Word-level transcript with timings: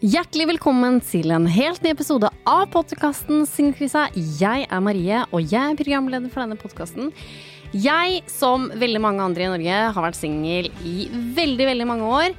Hjertelig 0.00 0.46
velkommen 0.54 0.96
til 1.04 1.28
en 1.34 1.44
helt 1.52 1.82
ny 1.84 1.90
episode 1.92 2.30
av 2.48 2.62
podkasten 2.72 3.42
Singelkrisa. 3.48 4.06
Jeg 4.40 4.64
er 4.64 4.80
Marie, 4.80 5.18
og 5.28 5.44
jeg 5.44 5.60
er 5.60 5.76
programleder 5.76 6.32
for 6.32 6.40
denne 6.40 6.56
podkasten. 6.56 7.10
Jeg, 7.76 8.22
som 8.32 8.70
veldig 8.80 9.02
mange 9.04 9.26
andre 9.26 9.44
i 9.44 9.50
Norge, 9.52 9.76
har 9.92 10.06
vært 10.06 10.16
singel 10.16 10.70
i 10.88 10.94
veldig, 11.36 11.66
veldig 11.68 11.88
mange 11.90 12.08
år. 12.08 12.32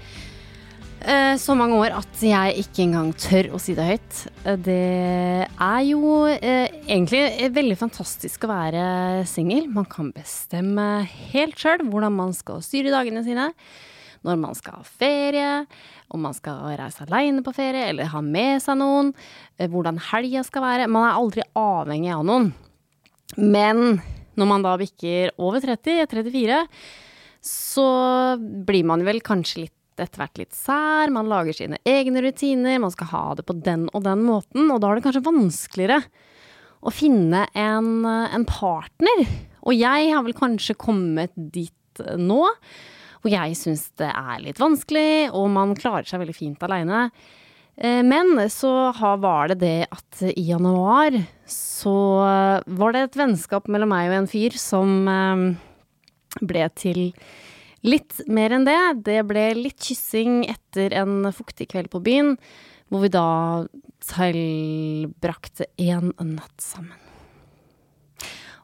Eh, 1.05 1.35
Så 1.37 1.53
mange 1.57 1.77
år 1.77 1.93
at 1.99 2.17
jeg 2.25 2.57
ikke 2.65 2.83
engang 2.87 3.13
tør 3.13 3.51
å 3.53 3.61
si 3.61 3.77
det 3.77 3.85
høyt. 3.91 4.23
Eh, 4.45 4.55
Det 4.57 5.45
er 5.45 5.81
jo 5.85 6.25
eh, 6.33 6.67
egentlig 6.89 7.51
veldig 7.53 7.77
fantastisk 7.77 8.43
å 8.45 8.51
være 8.55 9.23
singel. 9.29 9.69
Man 9.69 9.85
kan 9.85 10.09
bestemme 10.11 11.05
helt 11.31 11.61
sjøl 11.61 11.85
hvordan 11.85 12.17
man 12.17 12.33
skal 12.33 12.61
styre 12.65 12.89
dagene 12.89 13.23
sine. 13.23 13.51
Når 14.27 14.37
man 14.37 14.53
skal 14.57 14.77
ha 14.79 14.85
ferie, 14.85 15.51
om 16.13 16.21
man 16.21 16.35
skal 16.37 16.75
reise 16.77 17.05
aleine 17.07 17.41
på 17.45 17.53
ferie 17.57 17.87
eller 17.89 18.11
ha 18.11 18.21
med 18.21 18.61
seg 18.61 18.77
noen. 18.77 19.13
eh, 19.57 19.69
Hvordan 19.71 19.97
helga 20.11 20.43
skal 20.45 20.61
være. 20.65 20.89
Man 20.91 21.07
er 21.07 21.17
aldri 21.17 21.45
avhengig 21.57 22.11
av 22.13 22.25
noen. 22.27 22.51
Men 23.41 24.01
når 24.37 24.47
man 24.49 24.65
da 24.65 24.75
bikker 24.79 25.33
over 25.41 25.63
30, 25.63 26.05
34, 26.11 26.59
så 27.41 27.85
blir 28.67 28.85
man 28.85 29.01
vel 29.07 29.21
kanskje 29.25 29.65
litt 29.65 29.77
etter 30.01 30.21
hvert 30.21 30.39
litt 30.39 30.55
sær. 30.57 31.11
Man 31.13 31.29
lager 31.29 31.53
sine 31.53 31.77
egne 31.85 32.21
rutiner, 32.25 32.79
man 32.81 32.93
skal 32.93 33.09
ha 33.11 33.23
det 33.37 33.45
på 33.45 33.53
den 33.61 33.87
og 33.91 34.05
den 34.05 34.23
måten, 34.25 34.69
og 34.73 34.79
da 34.81 34.89
er 34.89 34.97
det 34.97 35.03
kanskje 35.05 35.25
vanskeligere 35.27 35.99
å 36.81 36.93
finne 36.93 37.43
en, 37.57 37.91
en 38.07 38.45
partner. 38.49 39.25
Og 39.61 39.75
jeg 39.77 40.09
har 40.09 40.23
vel 40.25 40.37
kanskje 40.37 40.77
kommet 40.79 41.33
dit 41.35 42.01
nå, 42.17 42.39
hvor 43.21 43.31
jeg 43.33 43.55
syns 43.59 43.87
det 44.01 44.09
er 44.09 44.41
litt 44.41 44.59
vanskelig, 44.61 45.29
og 45.37 45.47
man 45.53 45.75
klarer 45.77 46.07
seg 46.09 46.23
veldig 46.23 46.35
fint 46.37 46.63
aleine. 46.65 47.03
Eh, 47.77 48.01
Men 48.03 48.33
så 48.49 48.91
var 49.21 49.51
det 49.53 49.59
det 49.61 49.87
at 49.91 50.23
i 50.31 50.47
januar 50.49 51.15
så 51.49 51.93
var 52.65 52.93
det 52.95 53.05
et 53.07 53.19
vennskap 53.21 53.69
mellom 53.71 53.93
meg 53.93 54.09
og 54.09 54.17
en 54.21 54.31
fyr 54.31 54.57
som 54.57 55.07
eh, 55.07 55.45
ble 56.41 56.65
til 56.79 57.11
litt 57.85 58.19
mer 58.29 58.53
enn 58.53 58.65
det. 58.67 58.79
Det 59.05 59.21
ble 59.25 59.47
litt 59.57 59.79
kyssing 59.81 60.43
etter 60.49 60.93
en 61.01 61.31
fuktig 61.33 61.69
kveld 61.71 61.89
på 61.93 62.01
byen, 62.05 62.35
hvor 62.91 63.05
vi 63.05 63.09
da 63.13 63.27
tilbrakte 64.01 65.67
én 65.79 66.11
natt 66.17 66.61
sammen. 66.61 66.97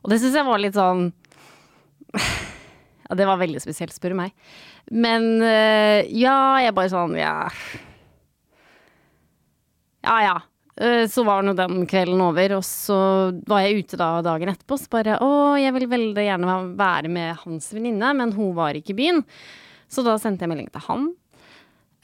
Og 0.04 0.12
det 0.12 0.20
syns 0.22 0.38
jeg 0.38 0.48
var 0.48 0.62
litt 0.62 0.78
sånn 0.78 1.10
Ja, 3.10 3.16
det 3.16 3.28
var 3.30 3.40
veldig 3.40 3.62
spesielt, 3.64 3.94
spør 3.96 4.14
du 4.14 4.20
meg. 4.20 4.34
Men 4.92 5.42
eh, 5.42 6.06
ja, 6.12 6.38
jeg 6.64 6.76
bare 6.78 6.92
sånn 6.92 7.16
Ja. 7.20 7.50
Ja 10.04 10.18
ja. 10.24 10.36
Eh, 10.82 11.08
Så 11.10 11.24
var 11.26 11.44
nå 11.44 11.54
den 11.58 11.86
kvelden 11.90 12.22
over, 12.22 12.58
og 12.60 12.66
så 12.66 12.98
var 13.50 13.64
jeg 13.66 13.84
ute 13.84 13.98
da 14.00 14.10
dagen 14.26 14.52
etterpå, 14.54 14.78
så 14.80 14.92
bare 14.94 15.18
Å, 15.24 15.30
jeg 15.60 15.74
vil 15.76 15.88
veldig 15.92 16.26
gjerne 16.28 16.58
være 16.78 17.10
med 17.12 17.40
hans 17.44 17.72
venninne, 17.74 18.14
men 18.20 18.34
hun 18.36 18.54
var 18.58 18.78
ikke 18.78 18.94
i 18.96 19.00
byen. 19.02 19.24
Så 19.90 20.04
da 20.06 20.18
sendte 20.22 20.44
jeg 20.46 20.52
melding 20.54 20.70
til 20.74 20.86
han. 20.90 21.08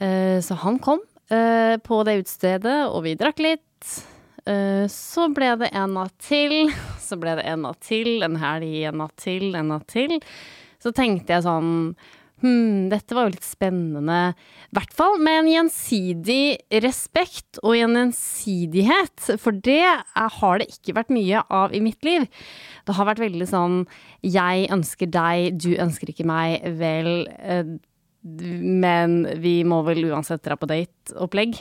Eh, 0.01 0.39
Så 0.41 0.57
han 0.63 0.79
kom 0.83 1.03
på 1.33 1.97
det 2.05 2.13
utestedet, 2.19 2.73
og 2.91 2.99
vi 3.07 3.15
drakk 3.17 3.39
litt. 3.41 3.87
Så 4.91 5.23
ble 5.33 5.47
det 5.57 5.69
en 5.73 5.93
natt 5.95 6.13
til, 6.21 6.67
så 7.01 7.15
ble 7.17 7.31
det 7.39 7.45
en 7.49 7.63
natt 7.63 7.79
til, 7.81 8.21
en 8.27 8.35
helg, 8.37 8.73
en 8.91 8.99
natt 9.01 9.15
til, 9.23 9.47
en 9.57 9.71
natt 9.71 9.87
til. 9.89 10.17
Så 10.83 10.91
tenkte 10.95 11.37
jeg 11.37 11.45
sånn 11.47 11.95
Hm, 12.43 12.89
dette 12.91 13.15
var 13.15 13.29
jo 13.29 13.37
litt 13.37 13.45
spennende. 13.47 14.33
I 14.67 14.75
hvert 14.75 14.91
fall 14.91 15.13
med 15.23 15.37
en 15.45 15.47
gjensidig 15.47 16.57
respekt 16.83 17.59
og 17.61 17.77
en 17.77 17.95
gjensidighet. 17.95 19.29
For 19.39 19.55
det 19.63 19.85
har 20.11 20.59
det 20.59 20.67
ikke 20.73 20.97
vært 20.97 21.13
mye 21.15 21.45
av 21.47 21.71
i 21.71 21.79
mitt 21.83 22.03
liv. 22.03 22.27
Det 22.83 22.97
har 22.97 23.07
vært 23.07 23.23
veldig 23.23 23.47
sånn 23.47 23.77
jeg 24.27 24.67
ønsker 24.75 25.07
deg, 25.13 25.55
du 25.55 25.71
ønsker 25.79 26.11
ikke 26.11 26.27
meg, 26.27 26.67
vel 26.81 27.29
eh, 27.39 27.63
Men 28.23 29.23
vi 29.39 29.61
må 29.67 29.81
vel 29.87 30.03
uansett 30.11 30.43
dra 30.43 30.59
på 30.59 30.67
date-opplegg. 30.67 31.57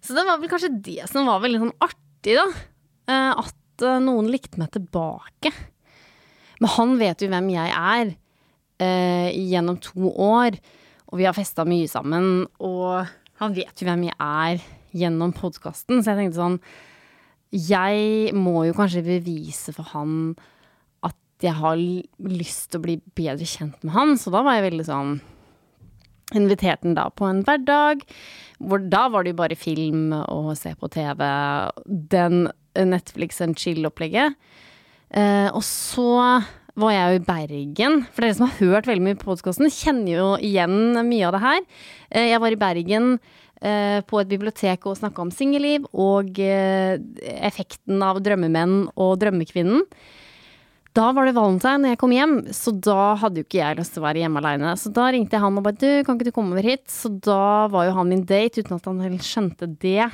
Så 0.00 0.16
det 0.16 0.24
var 0.24 0.40
vel 0.40 0.48
kanskje 0.52 0.72
det 0.80 1.10
som 1.12 1.28
var 1.28 1.44
veldig 1.44 1.60
sånn 1.60 1.76
artig, 1.84 2.40
da. 2.40 2.48
Eh, 3.12 3.32
At 3.44 3.84
eh, 3.84 4.00
noen 4.00 4.32
likte 4.32 4.60
meg 4.60 4.72
tilbake. 4.72 5.52
Men 6.60 6.72
han 6.76 6.96
vet 7.00 7.22
jo 7.22 7.28
hvem 7.32 7.50
jeg 7.52 7.72
er 7.72 8.14
eh, 8.82 9.28
gjennom 9.52 9.78
to 9.82 10.10
år, 10.12 10.56
og 11.06 11.20
vi 11.20 11.28
har 11.28 11.36
festa 11.36 11.66
mye 11.68 11.88
sammen, 11.90 12.46
og 12.58 13.06
han 13.40 13.56
vet 13.56 13.80
jo 13.80 13.88
hvem 13.88 14.06
jeg 14.08 14.16
er 14.22 14.64
gjennom 14.96 15.34
podkasten, 15.36 16.00
så 16.00 16.12
jeg 16.14 16.24
tenkte 16.24 16.40
sånn 16.40 16.60
Jeg 17.52 18.32
må 18.36 18.64
jo 18.66 18.76
kanskje 18.76 19.04
bevise 19.06 19.74
for 19.76 19.92
han 19.92 20.34
at 21.06 21.44
jeg 21.44 21.56
har 21.58 21.76
lyst 21.76 22.70
til 22.72 22.80
å 22.80 22.86
bli 22.86 22.98
bedre 23.18 23.46
kjent 23.48 23.82
med 23.84 23.94
han, 23.96 24.16
så 24.16 24.32
da 24.34 24.42
var 24.46 24.58
jeg 24.58 24.70
veldig 24.70 24.88
sånn 24.88 25.16
Inviterte 26.34 26.88
han 26.88 26.96
da 26.96 27.04
på 27.14 27.28
en 27.28 27.44
hverdag, 27.46 28.00
hvor 28.58 28.82
da 28.82 29.04
var 29.12 29.22
det 29.22 29.30
jo 29.30 29.38
bare 29.38 29.58
film 29.58 30.08
og 30.16 30.56
se 30.58 30.72
på 30.74 30.88
TV. 30.90 31.20
Den 31.86 32.48
Netflix 32.74 33.38
and 33.44 33.54
chill-opplegget. 33.54 34.34
Eh, 35.16 35.48
og 35.48 35.64
så 35.64 36.42
var 36.76 36.92
jeg 36.92 37.08
jo 37.08 37.20
i 37.20 37.24
Bergen. 37.24 38.02
For 38.12 38.24
dere 38.24 38.36
som 38.36 38.50
har 38.50 38.60
hørt 38.60 38.90
veldig 38.90 39.06
mye 39.06 39.18
på 39.18 39.30
podkasten, 39.30 39.72
kjenner 39.72 40.12
jo 40.12 40.28
igjen 40.44 41.00
mye 41.08 41.24
av 41.28 41.36
det 41.36 41.42
her. 41.46 41.64
Uh, 42.12 42.26
jeg 42.26 42.42
var 42.42 42.52
i 42.52 42.60
Bergen 42.60 43.08
uh, 43.16 43.98
på 44.04 44.20
et 44.20 44.28
bibliotek 44.28 44.84
og 44.84 44.98
snakka 45.00 45.24
om 45.24 45.32
singelliv 45.32 45.88
og 45.96 46.36
effekten 46.36 48.04
av 48.04 48.20
drømmemenn 48.20 48.92
og 48.92 49.16
drømmekvinnen. 49.24 49.86
Da 50.96 51.10
var 51.12 51.28
det 51.28 51.36
valentine 51.36 51.82
når 51.82 51.92
jeg 51.92 52.00
kom 52.00 52.12
hjem, 52.14 52.36
så 52.56 52.72
da 52.72 53.00
hadde 53.20 53.42
jo 53.42 53.44
ikke 53.44 53.58
jeg 53.58 53.76
lyst 53.80 53.92
til 53.96 54.00
å 54.00 54.06
være 54.06 54.22
hjemme 54.22 54.40
aleine. 54.40 54.70
Så 54.80 54.92
da 54.96 55.10
ringte 55.12 55.36
jeg 55.36 55.44
han 55.44 55.58
og 55.60 55.66
bare 55.66 55.76
du, 55.76 55.90
kan 56.04 56.16
ikke 56.16 56.30
du 56.30 56.36
komme 56.36 56.56
over 56.56 56.64
hit? 56.64 56.86
Så 56.92 57.10
da 57.24 57.66
var 57.72 57.88
jo 57.88 57.96
han 57.98 58.08
min 58.12 58.24
date, 58.24 58.64
uten 58.64 58.78
at 58.78 58.88
han 58.88 59.02
helt 59.04 59.24
skjønte 59.24 59.68
det. 59.80 60.08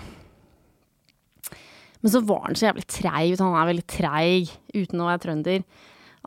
Men 2.02 2.14
så 2.14 2.22
var 2.26 2.48
han 2.48 2.58
så 2.58 2.68
jævlig 2.68 2.86
treig. 2.90 3.36
Han 3.40 3.58
er 3.58 3.70
veldig 3.70 3.86
treig 3.90 4.50
uten 4.74 5.02
å 5.02 5.10
være 5.10 5.22
trønder. 5.26 5.62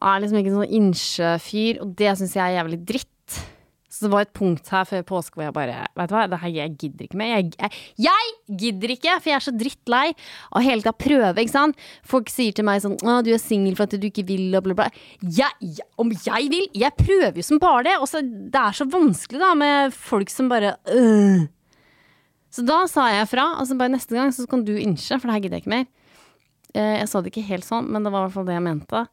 Han 0.02 0.13
er 0.13 0.24
liksom 0.24 0.40
ikke 0.40 0.52
en 0.53 0.62
sånn 0.62 0.78
innsjøfyr, 0.80 1.84
og 1.84 1.91
det 2.00 2.16
syns 2.19 2.36
jeg 2.36 2.46
er 2.46 2.58
jævlig 2.59 2.81
dritt. 2.88 3.12
Så 3.96 4.03
det 4.03 4.12
var 4.12 4.25
et 4.25 4.34
punkt 4.36 4.68
her 4.74 4.84
før 4.84 5.06
påske 5.08 5.38
hvor 5.38 5.46
jeg 5.46 5.56
bare 5.56 5.86
Vet 5.96 6.09
du 6.12 6.16
hva, 6.18 6.25
det 6.28 6.40
her 6.41 6.52
jeg 6.52 6.74
gidder 6.81 7.06
ikke 7.06 7.19
mer. 7.22 7.30
Jeg, 7.38 7.53
jeg, 7.56 7.84
jeg 8.09 8.58
gidder 8.59 8.91
ikke, 8.91 9.13
for 9.22 9.31
jeg 9.31 9.38
er 9.38 9.46
så 9.46 9.53
drittlei 9.56 10.03
av 10.12 10.66
hele 10.66 10.84
tida 10.84 10.94
prøve, 11.00 11.46
ikke 11.46 11.53
sant. 11.53 11.86
Folk 12.03 12.31
sier 12.34 12.56
til 12.56 12.68
meg 12.68 12.84
sånn 12.84 12.97
'Å, 13.00 13.22
du 13.24 13.31
er 13.31 13.40
singel 13.40 13.78
for 13.78 13.88
at 13.88 13.96
du 13.96 14.07
ikke 14.09 14.28
vil', 14.28 14.52
og 14.59 14.68
bla, 14.68 14.75
bla. 14.81 14.90
Jeg, 15.24 15.80
om 16.02 16.12
jeg 16.12 16.52
vil? 16.52 16.68
Jeg 16.75 16.92
prøver 17.00 17.39
jo 17.39 17.48
som 17.48 17.62
bare 17.63 17.86
det. 17.88 17.95
Og 18.01 18.12
så 18.12 18.19
det 18.25 18.62
er 18.66 18.75
så 18.75 18.89
vanskelig, 18.89 19.39
da, 19.39 19.54
med 19.56 19.95
folk 19.95 20.33
som 20.33 20.51
bare 20.51 20.75
øh. 20.92 21.48
Så 22.56 22.63
da 22.63 22.86
sa 22.88 23.10
jeg 23.12 23.28
fra. 23.28 23.50
Altså 23.60 23.75
bare 23.80 23.92
neste 23.92 24.16
gang 24.16 24.31
så 24.31 24.48
kan 24.50 24.63
du 24.63 24.75
innse, 24.80 25.18
for 25.19 25.28
det 25.28 25.36
her 25.36 25.44
gidder 25.44 25.60
jeg 25.60 25.66
ikke 25.66 25.75
mer. 25.75 25.88
Eh, 26.75 26.96
jeg 27.02 27.12
sa 27.12 27.22
det 27.22 27.34
ikke 27.34 27.48
helt 27.50 27.68
sånn, 27.68 27.90
men 27.92 28.06
det 28.06 28.13
var 28.13 28.24
i 28.24 28.28
hvert 28.28 28.38
fall 28.38 28.48
det 28.48 28.56
jeg 28.56 28.66
mente. 28.66 29.06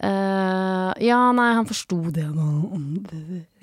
Eh, 0.00 0.90
ja, 1.04 1.18
nei, 1.36 1.50
han 1.58 1.68
forsto 1.68 1.98
det. 2.14 2.24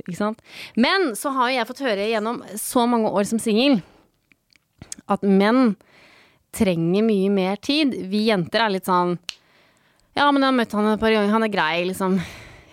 Ikke 0.04 0.18
sant? 0.20 0.44
Men 0.78 1.14
så 1.18 1.32
har 1.36 1.50
jo 1.50 1.58
jeg 1.58 1.70
fått 1.72 1.86
høre 1.88 2.10
gjennom 2.12 2.42
så 2.60 2.84
mange 2.90 3.10
år 3.10 3.26
som 3.30 3.42
singel 3.42 3.80
at 5.08 5.24
menn 5.24 5.78
trenger 6.56 7.06
mye 7.06 7.32
mer 7.34 7.62
tid. 7.64 7.96
Vi 8.12 8.28
jenter 8.28 8.66
er 8.66 8.76
litt 8.76 8.90
sånn 8.90 9.18
Ja, 10.18 10.32
men 10.32 10.42
jeg 10.42 10.48
har 10.50 10.58
møtt 10.58 10.74
han 10.74 10.92
et 10.92 11.02
par 11.02 11.14
ganger, 11.14 11.30
han 11.30 11.46
er 11.46 11.54
grei, 11.54 11.86
liksom. 11.86 12.20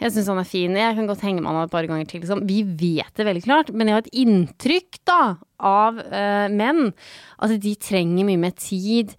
Jeg 0.05 0.13
syns 0.13 0.27
han 0.29 0.41
er 0.43 0.49
fin. 0.49 0.75
Jeg 0.77 0.97
kan 0.99 1.07
godt 1.09 1.23
henge 1.25 1.41
med 1.41 1.49
han 1.49 1.65
et 1.65 1.73
par 1.73 1.87
ganger 1.89 2.09
til. 2.09 2.21
Liksom. 2.21 2.43
Vi 2.45 2.59
vet 2.77 3.17
det 3.17 3.25
veldig 3.25 3.45
klart, 3.47 3.73
men 3.73 3.89
jeg 3.89 3.97
har 3.97 4.05
et 4.05 4.19
inntrykk 4.21 4.99
da 5.09 5.21
av 5.65 5.97
uh, 6.03 6.49
menn. 6.53 6.91
At 7.41 7.55
de 7.63 7.73
trenger 7.81 8.29
mye 8.29 8.43
mer 8.43 8.53
tid. 8.59 9.15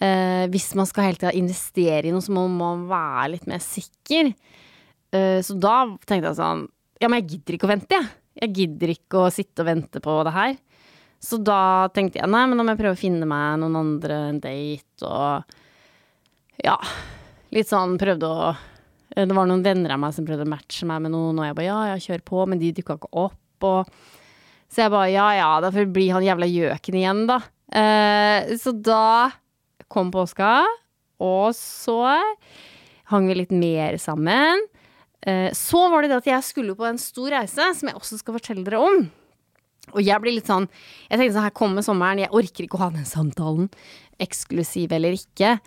Uh, 0.00 0.48
hvis 0.52 0.70
man 0.78 0.88
skal 0.88 1.10
hele 1.10 1.20
tida 1.20 1.34
investere 1.36 2.08
i 2.08 2.14
noe, 2.14 2.24
så 2.24 2.32
må 2.32 2.46
man 2.48 2.86
være 2.88 3.34
litt 3.34 3.46
mer 3.50 3.60
sikker. 3.64 4.32
Uh, 5.12 5.44
så 5.44 5.58
da 5.60 5.76
tenkte 6.08 6.30
jeg 6.30 6.40
sånn 6.40 6.66
Ja, 7.02 7.10
men 7.10 7.20
jeg 7.20 7.34
gidder 7.34 7.58
ikke 7.58 7.68
å 7.68 7.74
vente, 7.74 8.00
jeg. 8.00 8.12
Jeg 8.40 8.56
gidder 8.56 8.96
ikke 8.96 9.20
å 9.20 9.30
sitte 9.30 9.62
og 9.62 9.68
vente 9.68 10.00
på 10.02 10.18
det 10.26 10.32
her. 10.34 10.56
Så 11.22 11.36
da 11.40 11.90
tenkte 11.94 12.18
jeg 12.22 12.32
nei, 12.32 12.46
men 12.48 12.58
da 12.58 12.64
må 12.64 12.72
jeg 12.72 12.80
prøve 12.80 12.96
å 12.96 13.04
finne 13.04 13.28
meg 13.28 13.60
noen 13.60 13.76
andre 13.84 14.22
en 14.32 14.40
date 14.40 15.04
og 15.04 15.58
Ja. 16.64 16.78
Litt 17.54 17.68
sånn 17.68 17.98
prøvde 18.00 18.26
å 18.26 18.54
Det 19.14 19.30
var 19.30 19.46
noen 19.46 19.62
venner 19.62 19.94
av 19.94 20.00
meg 20.02 20.14
som 20.16 20.26
prøvde 20.26 20.46
å 20.46 20.50
matche 20.50 20.86
meg 20.90 21.04
med 21.04 21.14
noen, 21.14 21.38
og 21.38 21.46
jeg 21.46 21.56
bare 21.58 21.68
ja, 21.68 21.80
ja, 21.92 21.98
kjør 22.02 22.24
på, 22.26 22.44
men 22.50 22.58
de 22.58 22.72
dukka 22.74 22.98
ikke 22.98 23.12
opp, 23.24 23.66
og 23.66 23.90
Så 24.74 24.82
jeg 24.82 24.90
bare 24.90 25.12
ja 25.12 25.28
ja, 25.36 25.50
da 25.62 25.70
får 25.70 25.86
bli 25.94 26.08
han 26.10 26.24
jævla 26.24 26.48
gjøken 26.50 26.96
igjen, 26.98 27.26
da. 27.30 27.36
Eh, 27.70 28.54
så 28.58 28.72
da 28.74 29.30
kom 29.92 30.10
påska, 30.10 30.64
og 31.22 31.54
så 31.54 32.00
hang 33.12 33.28
vi 33.30 33.36
litt 33.38 33.52
mer 33.54 34.00
sammen. 34.02 34.64
Eh, 35.24 35.52
så 35.54 35.86
var 35.92 36.02
det 36.02 36.10
det 36.10 36.22
at 36.22 36.30
jeg 36.32 36.46
skulle 36.48 36.74
på 36.76 36.88
en 36.88 36.98
stor 37.00 37.30
reise, 37.36 37.68
som 37.78 37.90
jeg 37.90 37.96
også 38.00 38.18
skal 38.20 38.36
fortelle 38.36 38.66
dere 38.66 38.82
om. 38.82 39.04
Og 39.92 40.00
jeg 40.00 40.16
blir 40.22 40.32
litt 40.32 40.48
sånn 40.48 40.64
Jeg 41.10 41.18
tenkte 41.18 41.34
sånn, 41.34 41.44
her 41.44 41.52
kommer 41.56 41.84
sommeren, 41.84 42.22
jeg 42.24 42.32
orker 42.32 42.64
ikke 42.64 42.78
å 42.78 42.86
ha 42.86 42.90
den 42.94 43.08
samtalen. 43.08 43.68
Eksklusiv 44.22 44.94
eller 44.96 45.16
ikke. 45.16 45.58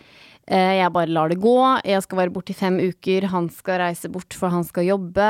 Eh, 0.48 0.78
jeg 0.80 0.92
bare 0.94 1.12
lar 1.12 1.28
det 1.32 1.40
gå. 1.42 1.58
Jeg 1.84 2.04
skal 2.04 2.22
være 2.22 2.32
borte 2.32 2.54
i 2.54 2.58
fem 2.58 2.78
uker. 2.80 3.28
Han 3.34 3.50
skal 3.52 3.82
reise 3.84 4.10
bort, 4.12 4.32
for 4.36 4.52
han 4.52 4.64
skal 4.64 4.88
jobbe. 4.88 5.28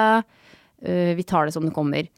Eh, 0.83 1.15
vi 1.19 1.27
tar 1.27 1.49
det 1.49 1.57
som 1.57 1.67
det 1.67 1.75
kommer. 1.77 2.11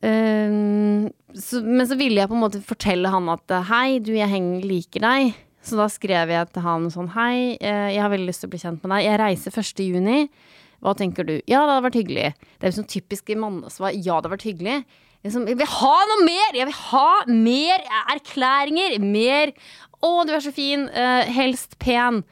Men 0.00 1.08
så 1.40 1.96
ville 1.96 2.20
jeg 2.20 2.28
på 2.28 2.36
en 2.36 2.42
måte 2.42 2.60
fortelle 2.64 3.08
han 3.08 3.30
at 3.32 3.54
hei, 3.70 3.98
du, 4.04 4.12
jeg 4.12 4.42
liker 4.64 5.02
deg. 5.02 5.32
Så 5.64 5.78
da 5.80 5.88
skrev 5.90 6.30
jeg 6.30 6.50
til 6.52 6.62
han 6.62 6.84
sånn 6.92 7.08
hei, 7.16 7.56
jeg 7.58 7.98
har 7.98 8.12
veldig 8.12 8.28
lyst 8.28 8.44
til 8.44 8.50
å 8.50 8.52
bli 8.52 8.60
kjent 8.60 8.84
med 8.84 8.92
deg. 8.92 9.06
Jeg 9.08 9.20
reiser 9.22 9.56
1. 9.56 9.82
juni. 9.88 10.18
Hva 10.84 10.92
tenker 10.94 11.26
du? 11.26 11.38
Ja, 11.48 11.64
det 11.64 11.72
hadde 11.72 11.86
vært 11.88 11.98
hyggelig. 11.98 12.28
Det 12.36 12.60
er 12.62 12.70
liksom 12.70 12.90
typisk 12.92 13.32
mannesvar. 13.40 13.96
Ja, 13.96 14.02
det 14.02 14.14
hadde 14.20 14.34
vært 14.36 14.48
hyggelig. 14.50 14.76
Liksom, 15.26 15.46
jeg 15.50 15.58
vil 15.58 15.70
ha 15.72 15.94
noe 16.10 16.22
mer! 16.22 16.54
Jeg 16.54 16.68
vil 16.68 16.76
ha 16.92 17.08
mer 17.26 17.86
erklæringer! 18.12 18.98
Mer 19.02 19.52
'Å, 20.02 20.26
du 20.26 20.34
er 20.34 20.44
så 20.44 20.52
fin'. 20.54 20.88
Uh, 20.92 21.24
helst 21.32 21.78
pen. 21.82 22.22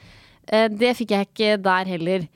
Uh, 0.51 0.69
det 0.69 0.95
fikk 0.99 1.15
jeg 1.15 1.29
ikke 1.31 1.57
der 1.63 1.91
heller. 1.91 2.29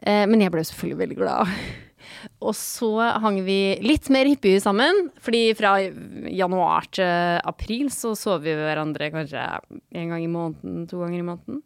Uh, 0.00 0.24
men 0.30 0.40
jeg 0.40 0.52
ble 0.54 0.64
selvfølgelig 0.64 1.00
veldig 1.04 1.18
glad. 1.20 1.54
Og 2.44 2.54
så 2.56 2.90
hang 3.22 3.38
vi 3.46 3.78
litt 3.84 4.08
mer 4.12 4.28
hyppig 4.28 4.56
sammen. 4.64 5.10
Fordi 5.20 5.42
fra 5.56 5.76
januar 5.80 6.88
til 6.92 7.40
april 7.48 7.90
så 7.94 8.14
sov 8.18 8.44
vi 8.44 8.56
hverandre 8.56 9.12
kanskje 9.12 9.40
en 9.40 10.14
gang 10.14 10.24
i 10.24 10.30
måneden, 10.30 10.86
to 10.90 11.00
ganger 11.00 11.20
i 11.20 11.28
måneden. 11.28 11.60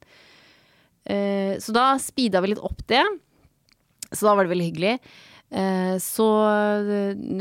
Så 1.60 1.75
da 1.76 1.99
speeda 2.00 2.40
vi 2.40 2.52
litt 2.52 2.62
opp 2.64 2.81
det. 2.88 3.02
Så 4.14 4.28
da 4.28 4.34
var 4.34 4.46
det 4.46 4.55
veldig 4.55 4.69
hyggelig. 4.70 4.94
Eh, 5.55 5.96
så 6.02 6.26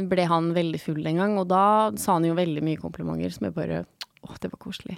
ble 0.09 0.25
han 0.29 0.51
veldig 0.53 0.81
full 0.81 1.01
en 1.09 1.21
gang, 1.21 1.39
og 1.41 1.47
da 1.49 1.65
sa 1.99 2.17
han 2.19 2.27
jo 2.27 2.37
veldig 2.37 2.61
mye 2.65 2.81
komplimenter 2.81 3.33
som 3.33 3.47
jeg 3.47 3.57
bare 3.57 3.83
Å, 4.23 4.37
det 4.39 4.53
var 4.53 4.59
koselig. 4.61 4.95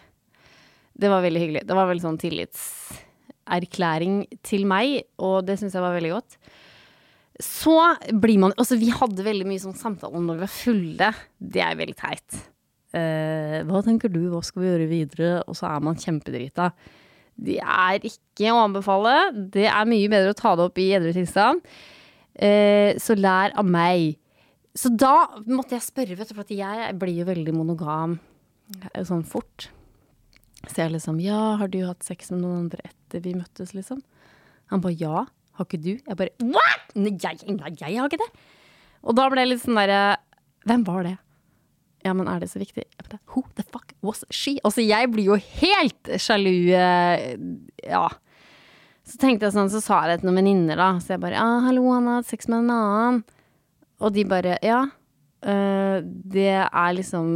Det 0.95 1.11
var 1.11 1.25
veldig 1.25 1.43
hyggelig. 1.43 1.65
Det 1.67 1.75
var 1.75 1.89
veldig 1.89 2.05
sånn 2.05 2.21
tillitserklæring 2.21 4.21
til 4.45 4.67
meg, 4.69 5.01
og 5.19 5.43
det 5.47 5.57
syns 5.59 5.75
jeg 5.75 5.83
var 5.83 5.97
veldig 5.97 6.13
godt. 6.15 6.37
Så 7.43 7.75
blir 8.15 8.39
man 8.39 8.53
Altså, 8.55 8.77
vi 8.79 8.93
hadde 8.95 9.25
veldig 9.25 9.47
mye 9.49 9.59
sånn 9.59 9.75
samtale 9.75 10.21
når 10.23 10.37
vi 10.37 10.45
var 10.45 10.53
fulle. 10.53 11.09
Det 11.35 11.63
er 11.63 11.79
veldig 11.79 11.97
teit. 11.99 12.37
Uh, 12.95 13.59
hva 13.67 13.81
tenker 13.83 14.11
du, 14.11 14.21
hva 14.31 14.39
skal 14.45 14.63
vi 14.63 14.69
gjøre 14.69 14.87
videre? 14.87 15.31
Og 15.51 15.57
så 15.59 15.67
er 15.67 15.83
man 15.83 15.99
kjempedrita. 15.99 16.69
Det 17.35 17.59
er 17.59 18.07
ikke 18.07 18.53
å 18.53 18.61
anbefale. 18.63 19.33
Det 19.51 19.67
er 19.67 19.89
mye 19.89 20.11
bedre 20.11 20.31
å 20.31 20.39
ta 20.39 20.55
det 20.55 20.69
opp 20.69 20.79
i 20.79 20.93
edru 20.95 21.11
tilstand. 21.15 21.65
Uh, 22.39 22.95
så 23.03 23.19
lær 23.19 23.51
av 23.59 23.67
meg. 23.67 24.15
Så 24.75 24.91
da 24.91 25.39
måtte 25.47 25.75
jeg 25.75 25.87
spørre, 25.87 26.17
vet 26.19 26.31
du, 26.31 26.37
for 26.37 26.51
jeg 26.51 26.95
blir 26.99 27.21
jo 27.21 27.29
veldig 27.29 27.53
monogam 27.55 28.17
eh, 28.75 29.03
sånn 29.07 29.23
fort. 29.23 29.69
Så 30.71 30.81
jeg 30.81 30.95
liksom 30.95 31.19
Ja, 31.23 31.55
har 31.59 31.71
du 31.71 31.79
hatt 31.85 32.05
sex 32.05 32.31
med 32.33 32.41
noen 32.43 32.65
andre 32.65 32.89
etter 32.89 33.23
vi 33.23 33.35
møttes, 33.37 33.73
liksom? 33.77 34.01
Han 34.73 34.81
bare 34.83 34.97
ja. 34.99 35.25
Har 35.55 35.67
ikke 35.67 35.81
du? 35.81 35.93
Jeg 35.95 36.17
bare 36.19 36.33
what?! 36.41 36.89
Nei, 36.95 37.13
jeg, 37.21 37.43
nei, 37.55 37.71
jeg 37.79 37.99
har 37.99 38.09
ikke 38.09 38.21
det. 38.23 38.31
Og 39.05 39.15
da 39.17 39.27
ble 39.29 39.43
jeg 39.43 39.53
litt 39.53 39.63
sånn 39.63 39.77
derre 39.79 40.17
Hvem 40.65 40.83
var 40.87 41.05
det? 41.05 41.15
Ja, 42.05 42.13
men 42.13 42.27
er 42.29 42.41
det 42.41 42.51
så 42.51 42.61
viktig? 42.61 42.85
Who 43.33 43.43
the 43.57 43.63
fuck 43.65 43.93
was 44.05 44.23
she? 44.29 44.59
Altså, 44.65 44.83
jeg 44.85 45.09
blir 45.13 45.31
jo 45.31 45.37
helt 45.41 46.11
sjalu. 46.21 46.69
Eh, 46.77 47.33
ja. 47.89 48.03
Så 49.05 49.17
tenkte 49.21 49.47
jeg 49.47 49.55
sånn, 49.55 49.71
så 49.73 49.81
sa 49.81 50.03
jeg 50.03 50.11
det 50.11 50.19
til 50.21 50.29
noen 50.29 50.39
venninner, 50.41 50.77
da. 50.77 50.89
Så 51.01 51.15
jeg 51.15 51.23
bare 51.23 51.39
ja, 51.39 51.47
hallo, 51.65 51.87
han 51.93 52.09
har 52.09 52.21
hatt 52.21 52.29
sex 52.29 52.49
med 52.49 52.63
en 52.63 52.73
annen. 52.75 53.19
Og 54.01 54.13
de 54.13 54.25
bare 54.29 54.59
ja. 54.65 54.83
Uh, 55.43 55.99
det 56.03 56.51
er 56.55 56.93
liksom 56.97 57.27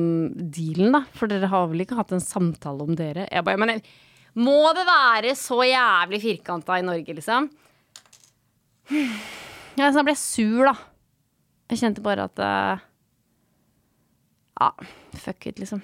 dealen, 0.54 0.96
da. 0.96 1.04
For 1.18 1.32
dere 1.32 1.50
har 1.52 1.68
vel 1.72 1.84
ikke 1.86 1.98
hatt 2.00 2.14
en 2.16 2.24
samtale 2.24 2.86
om 2.86 2.96
dere? 2.98 3.28
Jeg 3.30 3.46
bare, 3.46 3.60
men 3.60 3.82
må 4.40 4.62
det 4.78 4.86
være 4.88 5.34
så 5.38 5.60
jævlig 5.66 6.22
firkanta 6.24 6.80
i 6.80 6.86
Norge, 6.86 7.18
liksom? 7.18 7.50
Ja, 9.78 9.90
så 9.94 10.04
ble 10.06 10.16
sur, 10.18 10.70
da. 10.70 10.76
Jeg 11.70 11.84
kjente 11.84 12.04
bare 12.06 12.26
at 12.30 12.42
uh, 12.42 12.86
ja, 14.60 14.72
fuck 15.22 15.46
it, 15.52 15.60
liksom. 15.62 15.84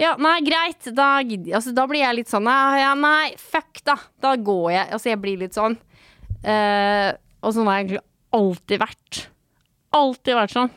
Ja, 0.00 0.14
nei, 0.16 0.38
greit. 0.44 0.88
Da. 0.96 1.18
Altså, 1.20 1.74
da 1.76 1.84
blir 1.88 2.02
jeg 2.02 2.16
litt 2.22 2.30
sånn 2.32 2.48
ja, 2.48 2.94
nei, 2.96 3.34
fuck, 3.36 3.82
da. 3.84 3.98
Da 4.22 4.34
går 4.36 4.70
jeg. 4.72 4.86
Altså, 4.96 5.10
jeg 5.12 5.20
blir 5.20 5.42
litt 5.42 5.56
sånn. 5.56 5.76
Uh, 6.40 7.12
og 7.44 7.52
sånn 7.52 7.68
har 7.68 7.78
jeg 7.78 7.86
egentlig 7.86 8.04
alltid 8.36 8.80
vært. 8.80 9.20
Alltid 9.96 10.36
vært 10.38 10.54
sånn. 10.54 10.70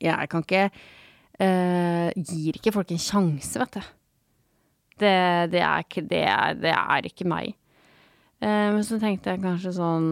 Jeg 0.00 0.30
kan 0.32 0.44
ikke 0.44 0.64
uh, 0.70 2.08
Gir 2.16 2.56
ikke 2.56 2.72
folk 2.72 2.94
en 2.94 3.02
sjanse, 3.02 3.58
vet 3.60 3.76
du. 3.76 3.92
Det, 4.94 5.12
det, 5.52 5.60
er, 5.60 5.84
ikke, 5.84 6.04
det, 6.08 6.22
er, 6.30 6.56
det 6.56 6.72
er 6.72 7.08
ikke 7.08 7.28
meg. 7.28 7.52
Uh, 8.40 8.72
men 8.76 8.82
så 8.86 8.98
tenkte 9.02 9.34
jeg 9.34 9.42
kanskje 9.42 9.74
sånn 9.76 10.06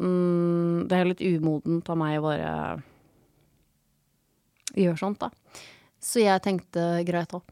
mm, 0.00 0.86
Det 0.88 0.96
er 0.96 1.08
litt 1.10 1.24
umodent 1.24 1.88
av 1.92 1.98
meg 2.00 2.18
å 2.18 2.26
bare 2.26 2.52
gjøre 4.76 5.00
sånt, 5.00 5.24
da. 5.24 5.62
Så 6.02 6.20
jeg 6.20 6.44
tenkte 6.44 6.88
greit 7.08 7.32
òg. 7.36 7.46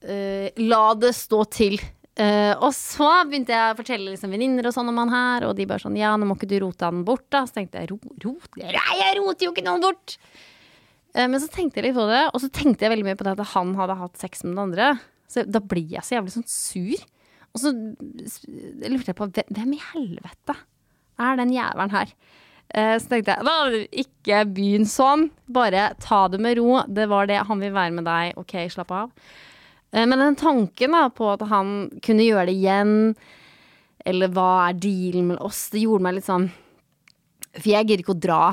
Uh, 0.00 0.12
eh, 0.14 0.62
la 0.62 0.84
det 0.96 1.12
stå 1.18 1.42
til. 1.50 1.80
Uh, 2.18 2.52
og 2.58 2.72
så 2.74 3.08
begynte 3.28 3.54
jeg 3.54 3.72
å 3.72 3.76
fortelle 3.78 4.10
liksom, 4.10 4.32
venninner 4.34 4.66
og 4.66 4.74
sånn 4.74 4.90
om 4.90 4.98
han 4.98 5.12
her, 5.14 5.46
og 5.48 5.54
de 5.56 5.66
bare 5.70 5.82
sånn 5.82 5.96
ja, 5.96 6.10
nå 6.18 6.26
må 6.28 6.34
ikke 6.36 6.48
du 6.50 6.58
rote 6.64 6.88
han 6.88 7.04
bort, 7.06 7.28
da. 7.32 7.44
Så 7.46 7.60
tenkte 7.60 7.80
jeg 7.80 7.92
ro, 7.92 8.00
rot? 8.24 8.50
Nei, 8.58 8.96
jeg 8.98 9.20
roter 9.20 9.46
jo 9.46 9.52
ikke 9.54 9.64
noen 9.66 9.84
bort! 9.84 10.16
Uh, 11.14 11.26
men 11.30 11.38
så 11.42 11.48
tenkte 11.52 11.80
jeg 11.80 11.88
litt 11.88 11.96
på 11.98 12.08
det, 12.10 12.26
og 12.28 12.42
så 12.42 12.50
tenkte 12.52 12.86
jeg 12.86 12.94
veldig 12.94 13.06
mye 13.06 13.20
på 13.20 13.28
det 13.28 13.36
at 13.38 13.54
han 13.54 13.72
hadde 13.78 13.98
hatt 14.02 14.20
sex 14.20 14.44
med 14.44 14.52
den 14.52 14.64
andre. 14.66 14.92
Så 15.30 15.46
da 15.46 15.62
blir 15.62 15.94
jeg 15.94 16.04
så 16.06 16.18
jævlig 16.18 16.34
sånn 16.34 16.50
sur. 16.50 17.06
Og 17.50 17.62
så 17.62 17.72
lurte 17.74 19.10
jeg 19.10 19.18
på 19.18 19.30
hvem 19.30 19.74
i 19.74 19.82
helvete 19.92 20.54
er 21.20 21.36
den 21.36 21.52
jævelen 21.54 21.92
her? 21.94 22.12
Uh, 22.70 22.96
så 23.02 23.10
tenkte 23.10 23.34
jeg 23.34 23.46
da, 23.46 23.56
ikke 24.02 24.42
begynn 24.54 24.86
sånn. 24.88 25.28
Bare 25.50 25.90
ta 26.02 26.24
det 26.30 26.40
med 26.42 26.58
ro. 26.60 26.82
Det 26.86 27.08
var 27.10 27.30
det. 27.30 27.40
Han 27.48 27.62
vil 27.62 27.74
være 27.74 27.94
med 27.96 28.06
deg. 28.08 28.38
OK, 28.40 28.56
slapp 28.72 28.94
av. 28.94 29.30
Eh, 29.92 30.06
men 30.06 30.18
den 30.18 30.38
tanken 30.38 30.96
da, 30.96 31.08
på 31.10 31.32
at 31.32 31.44
han 31.50 31.90
kunne 32.04 32.26
gjøre 32.26 32.48
det 32.50 32.56
igjen, 32.58 32.96
eller 34.06 34.32
hva 34.32 34.50
er 34.68 34.78
dealen 34.80 35.32
med 35.32 35.42
oss, 35.44 35.68
det 35.74 35.84
gjorde 35.84 36.06
meg 36.06 36.16
litt 36.16 36.24
sånn 36.24 36.46
For 37.52 37.66
jeg 37.68 37.84
gidder 37.84 38.00
ikke 38.00 38.14
å 38.14 38.22
dra 38.22 38.44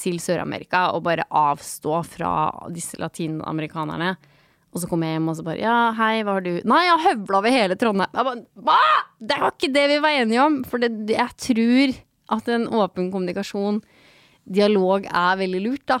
til 0.00 0.18
Sør-Amerika 0.20 0.90
og 0.96 1.04
bare 1.06 1.24
avstå 1.28 2.02
fra 2.08 2.32
disse 2.72 2.98
latinamerikanerne. 3.00 4.14
Og 4.70 4.82
så 4.82 4.88
kommer 4.90 5.08
jeg 5.08 5.18
hjem 5.18 5.30
og 5.32 5.38
så 5.38 5.44
bare 5.46 5.62
Ja, 5.62 5.78
hei, 5.98 6.20
hva 6.24 6.36
har 6.36 6.44
du 6.44 6.52
Nei, 6.68 6.82
jeg 6.86 6.92
har 6.92 7.06
høvla 7.08 7.40
over 7.40 7.54
hele 7.54 7.78
Trondheim. 7.80 8.12
Jeg 8.14 8.28
bare, 8.28 8.44
Hva?! 8.68 8.82
Det 9.20 9.36
var 9.42 9.52
ikke 9.52 9.72
det 9.74 9.86
vi 9.90 9.98
var 10.00 10.18
enige 10.22 10.44
om. 10.44 10.60
For 10.64 10.82
det, 10.82 10.92
jeg 11.12 11.36
tror 11.44 11.96
at 12.36 12.52
en 12.54 12.68
åpen 12.78 13.10
kommunikasjon, 13.12 13.80
dialog, 14.46 15.04
er 15.04 15.40
veldig 15.40 15.62
lurt, 15.64 15.84
da. 15.90 15.98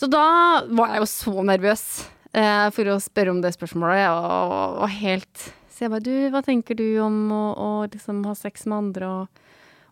Så 0.00 0.08
da 0.10 0.24
var 0.74 0.94
jeg 0.94 1.04
jo 1.04 1.10
så 1.12 1.44
nervøs 1.46 1.84
eh, 2.36 2.66
for 2.74 2.90
å 2.92 3.00
spørre 3.02 3.32
om 3.34 3.40
det 3.44 3.54
spørsmålet, 3.56 4.04
og, 4.10 4.82
og 4.84 4.96
helt 5.00 5.48
Så 5.74 5.86
jeg 5.86 5.94
bare 5.94 6.04
Du, 6.06 6.14
hva 6.34 6.42
tenker 6.46 6.78
du 6.78 6.86
om 7.02 7.16
å, 7.34 7.44
å 7.54 7.70
liksom 7.88 8.22
ha 8.28 8.34
sex 8.38 8.68
med 8.70 8.78
andre, 8.82 9.10
og 9.10 9.44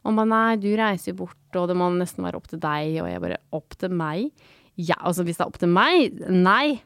og 0.03 0.17
bare 0.19 0.31
nei, 0.31 0.57
du 0.59 0.73
reiser 0.79 1.13
jo 1.13 1.21
bort, 1.23 1.59
og 1.59 1.69
det 1.71 1.77
må 1.79 1.87
nesten 1.95 2.25
være 2.27 2.39
opp 2.41 2.49
til 2.51 2.61
deg. 2.63 2.97
Og 3.03 3.11
jeg 3.11 3.23
bare 3.23 3.39
opp 3.55 3.77
til 3.79 3.93
meg? 3.95 4.33
Ja, 4.75 4.97
altså 4.99 5.23
hvis 5.27 5.39
det 5.39 5.45
er 5.45 5.53
opp 5.53 5.61
til 5.63 5.71
meg? 5.71 6.17
Nei. 6.27 6.81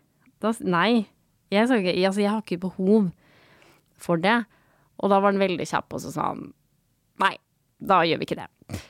Da, 0.44 0.52
nei. 0.60 1.06
Jeg, 1.52 1.70
ikke, 1.70 1.94
altså, 1.94 2.20
jeg 2.20 2.32
har 2.32 2.42
ikke 2.42 2.60
behov 2.66 3.08
for 3.96 4.20
det. 4.20 4.36
Og 5.00 5.12
da 5.12 5.20
var 5.22 5.32
han 5.32 5.40
veldig 5.40 5.68
kjapp, 5.68 5.96
og 5.96 6.02
så 6.02 6.12
sa 6.12 6.30
han 6.32 6.50
nei, 7.22 7.32
da 7.80 8.02
gjør 8.04 8.20
vi 8.20 8.28
ikke 8.28 8.40
det. 8.42 8.80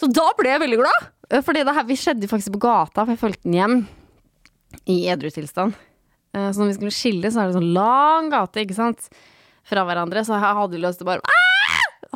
Så 0.00 0.08
da 0.12 0.26
ble 0.36 0.52
jeg 0.52 0.60
veldig 0.60 0.80
glad. 0.82 1.08
Eh, 1.30 1.42
fordi 1.44 1.64
det 1.64 1.74
her, 1.76 1.88
vi 1.88 1.96
skjedde 2.00 2.28
faktisk 2.28 2.56
på 2.56 2.64
gata, 2.66 3.04
for 3.04 3.14
jeg 3.14 3.22
fulgte 3.22 3.48
den 3.48 3.56
hjem 3.56 3.76
i 4.90 4.98
edru 5.12 5.30
tilstand. 5.32 5.76
Eh, 6.34 6.50
så 6.50 6.60
når 6.60 6.72
vi 6.72 6.76
skulle 6.78 6.96
skille, 6.96 7.30
så 7.30 7.42
er 7.42 7.50
det 7.50 7.58
sånn 7.58 7.72
lang 7.76 8.30
gate, 8.32 8.64
ikke 8.64 8.76
sant, 8.76 9.08
fra 9.64 9.86
hverandre. 9.86 10.24
Så 10.26 10.36
jeg 10.36 10.58
hadde 10.60 10.82
lyst 10.82 11.00
til 11.00 11.08
å 11.08 11.12
bare 11.14 11.24
Aah! 11.24 11.44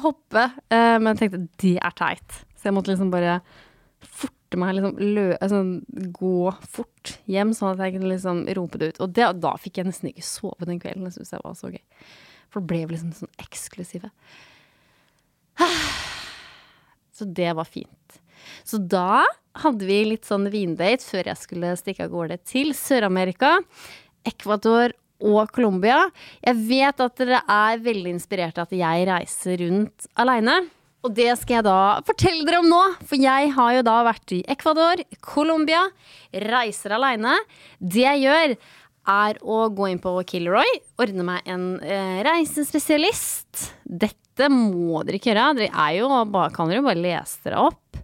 hoppe, 0.03 0.45
eh, 0.71 0.97
men 1.01 1.13
jeg 1.13 1.21
tenkte 1.23 1.47
det 1.63 1.77
er 1.83 1.95
teit. 1.99 2.43
Så 2.59 2.69
jeg 2.69 2.77
måtte 2.77 2.93
liksom 2.93 3.11
bare 3.11 3.39
forte 4.05 4.59
meg, 4.61 4.77
liksom 4.77 5.01
lø, 5.17 5.27
altså, 5.43 5.63
gå 6.15 6.53
fort 6.63 7.15
hjem, 7.31 7.53
sånn 7.57 7.73
at 7.75 7.83
jeg 7.83 7.97
kunne 7.97 8.13
liksom 8.13 8.45
rope 8.59 8.81
det 8.81 8.93
ut. 8.93 9.03
Og 9.05 9.15
det, 9.17 9.29
da 9.43 9.55
fikk 9.61 9.81
jeg 9.81 9.89
nesten 9.91 10.13
ikke 10.13 10.27
sove 10.27 10.69
den 10.69 10.81
kvelden. 10.83 11.07
Det 11.09 11.17
syns 11.17 11.35
jeg 11.35 11.45
var 11.45 11.59
så 11.59 11.73
gøy. 11.73 11.83
For 12.49 12.63
det 12.63 12.71
ble 12.71 12.85
liksom 12.95 13.13
sånn 13.17 13.35
eksklusive. 13.43 14.13
Så 17.19 17.27
det 17.35 17.51
var 17.59 17.67
fint. 17.67 18.21
Så 18.63 18.79
da 18.79 19.25
hadde 19.59 19.87
vi 19.89 19.97
litt 20.07 20.29
sånn 20.29 20.47
vindate 20.53 21.03
før 21.03 21.33
jeg 21.33 21.41
skulle 21.41 21.73
stikke 21.81 22.07
av 22.07 22.13
gårde 22.13 22.37
til 22.47 22.71
Sør-Amerika. 22.79 23.57
Ecuador 24.29 24.95
og 25.19 25.51
Colombia. 25.55 26.07
Jeg 26.45 26.59
vet 26.69 27.01
at 27.03 27.21
dere 27.21 27.43
er 27.43 27.85
veldig 27.85 28.13
inspirert 28.15 28.59
av 28.59 28.69
at 28.69 28.77
jeg 28.79 29.07
reiser 29.09 29.63
rundt 29.65 30.11
aleine. 30.19 30.61
Og 31.07 31.15
det 31.15 31.31
skal 31.39 31.61
jeg 31.61 31.67
da 31.69 31.79
fortelle 32.07 32.47
dere 32.47 32.59
om 32.63 32.69
nå, 32.71 32.81
for 33.07 33.21
jeg 33.23 33.53
har 33.55 33.75
jo 33.77 33.85
da 33.87 33.97
vært 34.07 34.35
i 34.35 34.41
Ecuador, 34.51 34.99
Colombia, 35.23 35.85
reiser 36.43 36.97
aleine. 36.97 37.37
Det 37.79 38.03
jeg 38.03 38.25
gjør, 38.27 38.57
er 39.09 39.39
å 39.41 39.61
gå 39.73 39.87
inn 39.89 40.01
på 40.03 40.11
Kilroy, 40.29 40.69
ordne 41.01 41.25
meg 41.25 41.47
en 41.49 41.79
eh, 41.81 42.19
reisespesialist. 42.27 43.71
Dette 43.85 44.51
må 44.53 45.01
dere 45.07 45.17
ikke 45.17 45.33
gjøre. 45.33 45.47
Dere 45.63 45.87
er 45.87 45.95
jo, 46.01 46.11
kan 46.55 46.75
jo 46.75 46.83
bare 46.85 47.01
lese 47.01 47.47
dere 47.47 47.63
opp. 47.71 48.03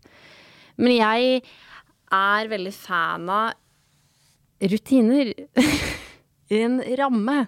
Men 0.80 0.96
jeg 0.96 1.42
er 2.14 2.50
veldig 2.54 2.72
fan 2.78 3.28
av 3.30 4.70
rutiner. 4.72 5.34
en 6.52 6.80
ramme. 7.00 7.38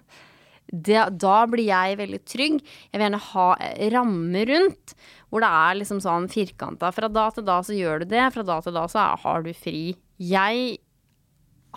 Det, 0.66 0.98
da 1.20 1.36
blir 1.46 1.68
jeg 1.68 1.98
veldig 2.00 2.20
trygg. 2.26 2.56
Jeg 2.62 2.96
vil 2.96 3.04
gjerne 3.06 3.22
ha 3.28 3.46
rammer 3.94 4.50
rundt, 4.50 4.96
hvor 5.30 5.44
det 5.44 5.50
er 5.60 5.78
liksom 5.80 6.00
sånn 6.02 6.26
firkanta. 6.32 6.90
Fra 6.94 7.10
da 7.12 7.28
til 7.34 7.46
da 7.46 7.60
så 7.66 7.76
gjør 7.76 8.02
du 8.02 8.10
det, 8.10 8.24
fra 8.34 8.46
da 8.46 8.58
til 8.64 8.74
da 8.76 8.86
så 8.90 9.04
har 9.22 9.46
du 9.46 9.52
fri. 9.54 9.94
Jeg 10.18 10.78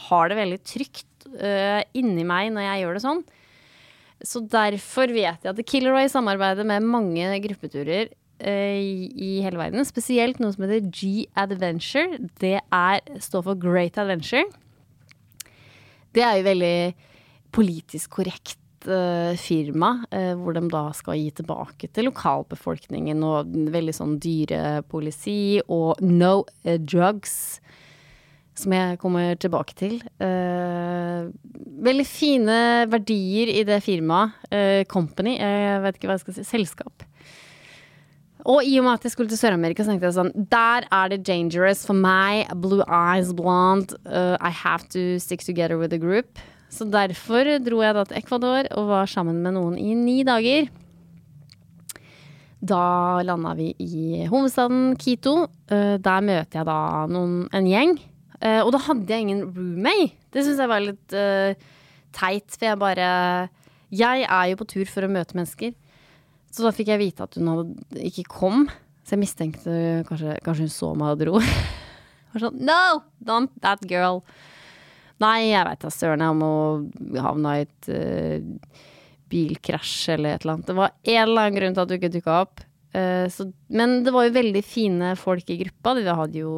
har 0.09 0.31
det 0.31 0.39
veldig 0.39 0.61
trygt 0.63 1.27
uh, 1.35 1.81
inni 1.97 2.23
meg 2.27 2.53
når 2.55 2.65
jeg 2.65 2.83
gjør 2.83 2.97
det 2.97 3.03
sånn. 3.05 3.21
Så 4.25 4.41
derfor 4.51 5.11
vet 5.15 5.45
jeg 5.45 5.51
at 5.51 5.59
The 5.59 5.63
Killer 5.63 5.99
samarbeider 6.11 6.67
med 6.67 6.87
mange 6.87 7.27
gruppeturer 7.43 8.09
i, 8.39 9.11
i, 9.11 9.29
hele 9.43 9.59
verden. 9.59 9.85
Spesielt 9.87 10.39
noe 10.39 10.53
som 10.55 10.65
heter 10.65 10.87
G-Adventure. 10.87 12.19
Det 12.39 12.57
er, 12.59 13.03
står 13.19 13.45
for 13.47 13.59
Great 13.59 13.99
Adventure. 13.99 14.47
Det 16.15 16.23
er 16.25 16.39
jo 16.39 16.47
veldig 16.47 16.77
politisk 17.55 18.19
korrekt 18.19 18.87
uh, 18.89 19.33
firma, 19.39 19.95
uh, 20.13 20.33
hvor 20.39 20.55
de 20.57 20.63
da 20.71 20.85
skal 20.97 21.19
gi 21.19 21.29
tilbake 21.41 21.89
til 21.93 22.09
lokalbefolkningen 22.09 23.25
og 23.25 23.51
veldig 23.75 23.95
sånn 23.95 24.17
dyrepoliti 24.23 25.59
og 25.67 26.01
no 26.05 26.43
drugs 26.63 27.59
som 28.59 28.73
jeg 28.75 28.97
kommer 28.99 29.37
tilbake 29.39 29.71
til. 29.79 29.93
Veldig 30.19 32.03
fine 32.03 32.57
verdier 32.91 33.47
i 33.53 33.61
det 33.63 33.77
firmaet. 33.85 34.35
Company, 34.91 35.37
jeg 35.39 35.77
vet 35.85 35.95
ikke 35.95 36.09
hva 36.09 36.17
jeg 36.17 36.23
skal 36.25 36.35
si. 36.35 36.43
Selskap. 36.49 37.05
Og 38.47 38.63
i 38.63 38.77
og 38.79 38.85
med 38.85 38.95
at 38.95 39.03
jeg 39.03 39.13
skulle 39.13 39.31
til 39.31 39.39
Sør-Amerika, 39.39 39.83
så 39.83 39.91
tenkte 39.91 40.07
jeg 40.07 40.15
sånn 40.15 40.31
Der 40.51 40.87
er 40.95 41.11
det 41.11 41.25
dangerous 41.27 41.83
for 41.87 41.97
meg. 41.97 42.47
Blue 42.63 42.85
eyes, 42.87 43.33
blonde. 43.35 43.97
Uh, 44.05 44.37
I 44.39 44.49
have 44.49 44.87
to 44.95 45.19
stick 45.19 45.43
together 45.43 45.77
with 45.77 45.91
the 45.91 45.99
group. 45.99 46.39
Så 46.69 46.85
derfor 46.89 47.47
dro 47.65 47.81
jeg 47.81 47.97
da 47.97 48.05
til 48.05 48.19
Ecuador 48.19 48.69
og 48.77 48.91
var 48.91 49.09
sammen 49.09 49.41
med 49.43 49.57
noen 49.57 49.79
i 49.81 49.95
ni 49.97 50.21
dager. 50.27 50.69
Da 52.59 52.83
landa 53.23 53.55
vi 53.55 53.71
i 53.79 54.27
hovedstaden 54.27 54.93
Quito. 54.99 55.47
der 55.69 56.21
møter 56.25 56.59
jeg 56.59 56.67
da 56.67 56.79
noen, 57.07 57.45
en 57.55 57.67
gjeng 57.69 57.97
Uh, 58.39 58.61
og 58.63 58.71
da 58.71 58.79
hadde 58.85 59.11
jeg 59.11 59.25
ingen 59.25 59.43
roommate. 59.51 60.13
Det 60.31 60.45
syns 60.45 60.61
jeg 60.63 60.71
var 60.71 60.83
litt 60.83 61.15
uh, 61.15 61.51
teit, 62.15 62.47
for 62.55 62.67
jeg 62.69 62.79
bare 62.79 63.07
Jeg 63.91 64.23
er 64.23 64.45
jo 64.51 64.59
på 64.61 64.67
tur 64.69 64.85
for 64.87 65.03
å 65.03 65.11
møte 65.11 65.35
mennesker. 65.35 65.73
Så 66.49 66.63
da 66.63 66.71
fikk 66.73 66.93
jeg 66.93 67.01
vite 67.01 67.25
at 67.25 67.35
hun 67.35 67.49
hadde, 67.51 68.05
ikke 68.07 68.29
kom. 68.31 68.69
Så 69.03 69.17
jeg 69.17 69.23
mistenkte 69.25 69.73
kanskje, 70.07 70.37
kanskje 70.45 70.69
hun 70.69 70.71
så 70.73 70.93
meg 70.97 71.17
og 71.17 71.23
dro. 71.23 71.41
var 72.31 72.45
sånn 72.45 72.63
No! 72.63 72.79
Don't 73.19 73.51
that 73.65 73.83
girl. 73.89 74.23
Nei, 75.19 75.49
jeg 75.49 75.67
veit 75.67 75.83
da 75.83 75.91
søren, 75.91 76.23
jeg 76.23 76.37
må 76.39 76.51
havna 77.19 77.57
i 77.57 77.65
et 77.65 77.89
uh, 77.91 78.79
bilkrasj 79.29 80.15
eller 80.15 80.37
et 80.37 80.45
eller 80.45 80.57
annet. 80.57 80.69
Det 80.69 80.77
var 80.77 80.93
en 80.95 81.21
eller 81.25 81.41
annen 81.43 81.59
grunn 81.59 81.75
til 81.75 81.83
at 81.83 81.91
du 81.91 81.95
ikke 81.99 82.13
dukka 82.15 82.41
opp. 82.47 82.65
Så, 82.89 83.45
men 83.69 83.99
det 84.01 84.09
var 84.09 84.25
jo 84.25 84.31
veldig 84.33 84.63
fine 84.65 85.11
folk 85.13 85.51
i 85.53 85.59
gruppa. 85.59 85.91
De 85.93 86.07
hadde 86.09 86.39
jo 86.41 86.53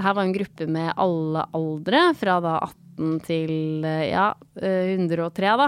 det 0.00 0.06
her 0.06 0.14
var 0.16 0.24
en 0.24 0.32
gruppe 0.32 0.64
med 0.70 0.94
alle 0.96 1.42
aldre, 1.52 2.00
fra 2.16 2.38
da 2.40 2.54
18 2.64 3.18
til 3.26 3.84
uh, 3.84 4.06
ja, 4.06 4.30
103, 4.56 5.50
eh, 5.50 5.60
da. 5.60 5.66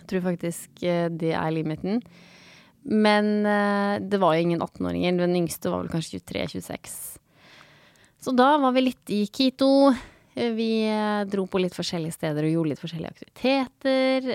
Jeg 0.00 0.08
tror 0.10 0.24
faktisk 0.26 0.82
det 0.82 1.30
er 1.30 1.54
limiten. 1.54 2.02
Men 2.82 3.46
det 4.02 4.18
var 4.18 4.34
jo 4.34 4.42
ingen 4.42 4.60
18-åringer. 4.60 5.20
Den 5.22 5.36
yngste 5.38 5.70
var 5.70 5.84
vel 5.84 5.92
kanskje 5.92 6.18
23-26. 6.18 6.96
Så 8.22 8.34
da 8.34 8.56
var 8.58 8.74
vi 8.74 8.82
litt 8.88 9.12
i 9.14 9.22
Quito. 9.30 9.92
Vi 10.32 10.72
dro 11.28 11.44
på 11.50 11.60
litt 11.60 11.74
forskjellige 11.76 12.16
steder 12.16 12.46
og 12.48 12.54
gjorde 12.54 12.72
litt 12.72 12.80
forskjellige 12.80 13.12
aktiviteter. 13.12 14.28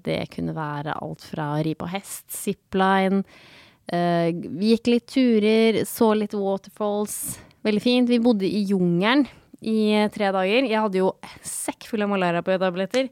Det 0.00 0.20
kunne 0.32 0.54
være 0.56 0.94
alt 0.96 1.26
fra 1.28 1.50
ri 1.60 1.74
på 1.76 1.88
hest, 1.92 2.24
zipline. 2.32 3.20
Vi 3.84 4.70
gikk 4.72 4.88
litt 4.88 5.06
turer, 5.12 5.82
så 5.84 6.14
litt 6.16 6.32
waterfalls. 6.32 7.18
Veldig 7.66 7.82
fint. 7.84 8.08
Vi 8.08 8.22
bodde 8.24 8.48
i 8.48 8.64
jungelen 8.70 9.26
i 9.60 10.08
tre 10.14 10.30
dager. 10.34 10.68
Jeg 10.68 10.82
hadde 10.82 11.00
jo 11.00 11.12
sekk 11.44 11.88
full 11.90 12.04
av 12.06 12.12
malaria 12.12 12.44
på 12.44 12.56
tabletter. 12.60 13.10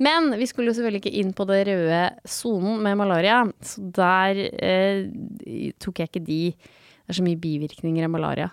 Men 0.00 0.30
vi 0.40 0.48
skulle 0.48 0.70
jo 0.70 0.78
selvfølgelig 0.78 1.02
ikke 1.02 1.18
inn 1.20 1.32
på 1.36 1.44
den 1.48 1.64
røde 1.68 2.02
sonen 2.28 2.78
med 2.84 2.96
malaria, 2.96 3.42
så 3.60 3.82
der 3.98 4.38
eh, 4.48 5.72
tok 5.76 6.00
jeg 6.00 6.08
ikke 6.08 6.22
de. 6.24 6.42
Det 6.56 7.12
er 7.12 7.18
så 7.18 7.24
mye 7.26 7.40
bivirkninger 7.40 8.06
av 8.06 8.14
malaria. 8.14 8.48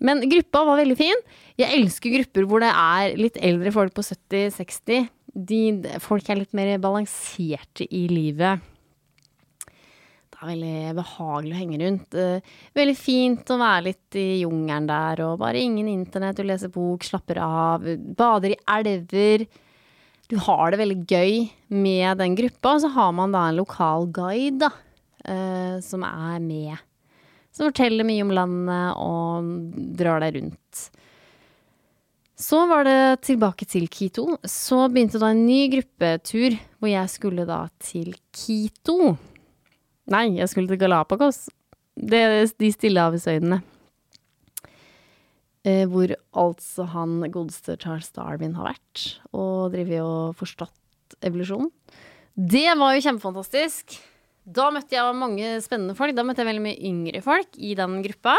Men 0.00 0.22
gruppa 0.30 0.64
var 0.64 0.80
veldig 0.80 0.96
fin. 0.96 1.24
Jeg 1.60 1.76
elsker 1.76 2.14
grupper 2.14 2.46
hvor 2.48 2.64
det 2.64 2.72
er 2.72 3.16
litt 3.20 3.36
eldre 3.44 3.72
folk 3.74 3.94
på 3.96 4.04
70-60. 4.06 5.08
Folk 6.02 6.30
er 6.30 6.40
litt 6.40 6.56
mer 6.58 6.72
balanserte 6.82 7.84
i 7.86 8.08
livet 8.10 8.58
Det 9.62 10.40
er 10.40 10.48
veldig 10.48 10.94
behagelig 10.96 11.52
å 11.52 11.60
henge 11.60 11.78
rundt. 11.84 12.16
Uh, 12.16 12.56
veldig 12.74 12.96
fint 12.98 13.52
å 13.52 13.60
være 13.60 13.86
litt 13.90 14.18
i 14.18 14.40
jungelen 14.40 14.88
der, 14.90 15.22
og 15.28 15.38
bare 15.44 15.62
ingen 15.62 15.86
internett, 15.92 16.40
du 16.40 16.48
leser 16.48 16.72
bok, 16.74 17.06
slapper 17.06 17.42
av, 17.44 17.86
bader 18.18 18.56
i 18.56 18.60
elver. 18.74 19.46
Du 20.30 20.38
har 20.48 20.72
det 20.72 20.80
veldig 20.80 21.00
gøy 21.04 21.40
med 21.76 22.22
den 22.22 22.34
gruppa, 22.40 22.74
og 22.74 22.84
så 22.86 22.90
har 22.96 23.14
man 23.14 23.36
da 23.36 23.46
en 23.50 23.60
lokal 23.60 24.08
guide, 24.10 24.64
da, 24.64 24.72
uh, 25.28 25.76
som 25.84 26.08
er 26.08 26.40
med. 26.42 26.89
Som 27.50 27.70
forteller 27.70 28.06
mye 28.06 28.24
om 28.24 28.32
landet 28.34 29.00
og 29.02 29.48
drar 29.98 30.22
deg 30.22 30.38
rundt. 30.38 30.84
Så 32.40 32.62
var 32.70 32.86
det 32.88 33.22
tilbake 33.26 33.66
til 33.68 33.88
Quito. 33.92 34.38
Så 34.48 34.86
begynte 34.88 35.20
da 35.20 35.32
en 35.34 35.42
ny 35.44 35.66
gruppetur, 35.74 36.56
hvor 36.80 36.88
jeg 36.88 37.12
skulle 37.12 37.44
da 37.48 37.66
til 37.84 38.14
Quito. 38.32 39.16
Nei, 40.10 40.24
jeg 40.38 40.48
skulle 40.48 40.70
til 40.70 40.80
Galapagos. 40.80 41.48
Det 42.00 42.22
de 42.56 42.70
stillehavsøyene. 42.72 43.60
Eh, 45.68 45.84
hvor 45.92 46.14
altså 46.32 46.86
han 46.94 47.18
godeste 47.28 47.76
Charles 47.82 48.08
Darwin 48.16 48.56
har 48.56 48.70
vært 48.70 49.02
og 49.36 49.74
drevet 49.74 50.00
og 50.00 50.38
forstått 50.38 51.18
evolusjonen. 51.20 51.68
Det 52.32 52.70
var 52.80 52.94
jo 52.94 53.04
kjempefantastisk. 53.04 53.98
Da 54.56 54.68
møtte 54.74 54.96
jeg 54.96 55.16
mange 55.18 55.56
spennende 55.64 55.96
folk. 55.98 56.14
Da 56.16 56.24
møtte 56.26 56.44
jeg 56.44 56.50
veldig 56.50 56.64
mye 56.64 56.90
yngre 56.90 57.22
folk 57.24 57.58
i 57.58 57.74
den 57.78 57.98
gruppa. 58.06 58.36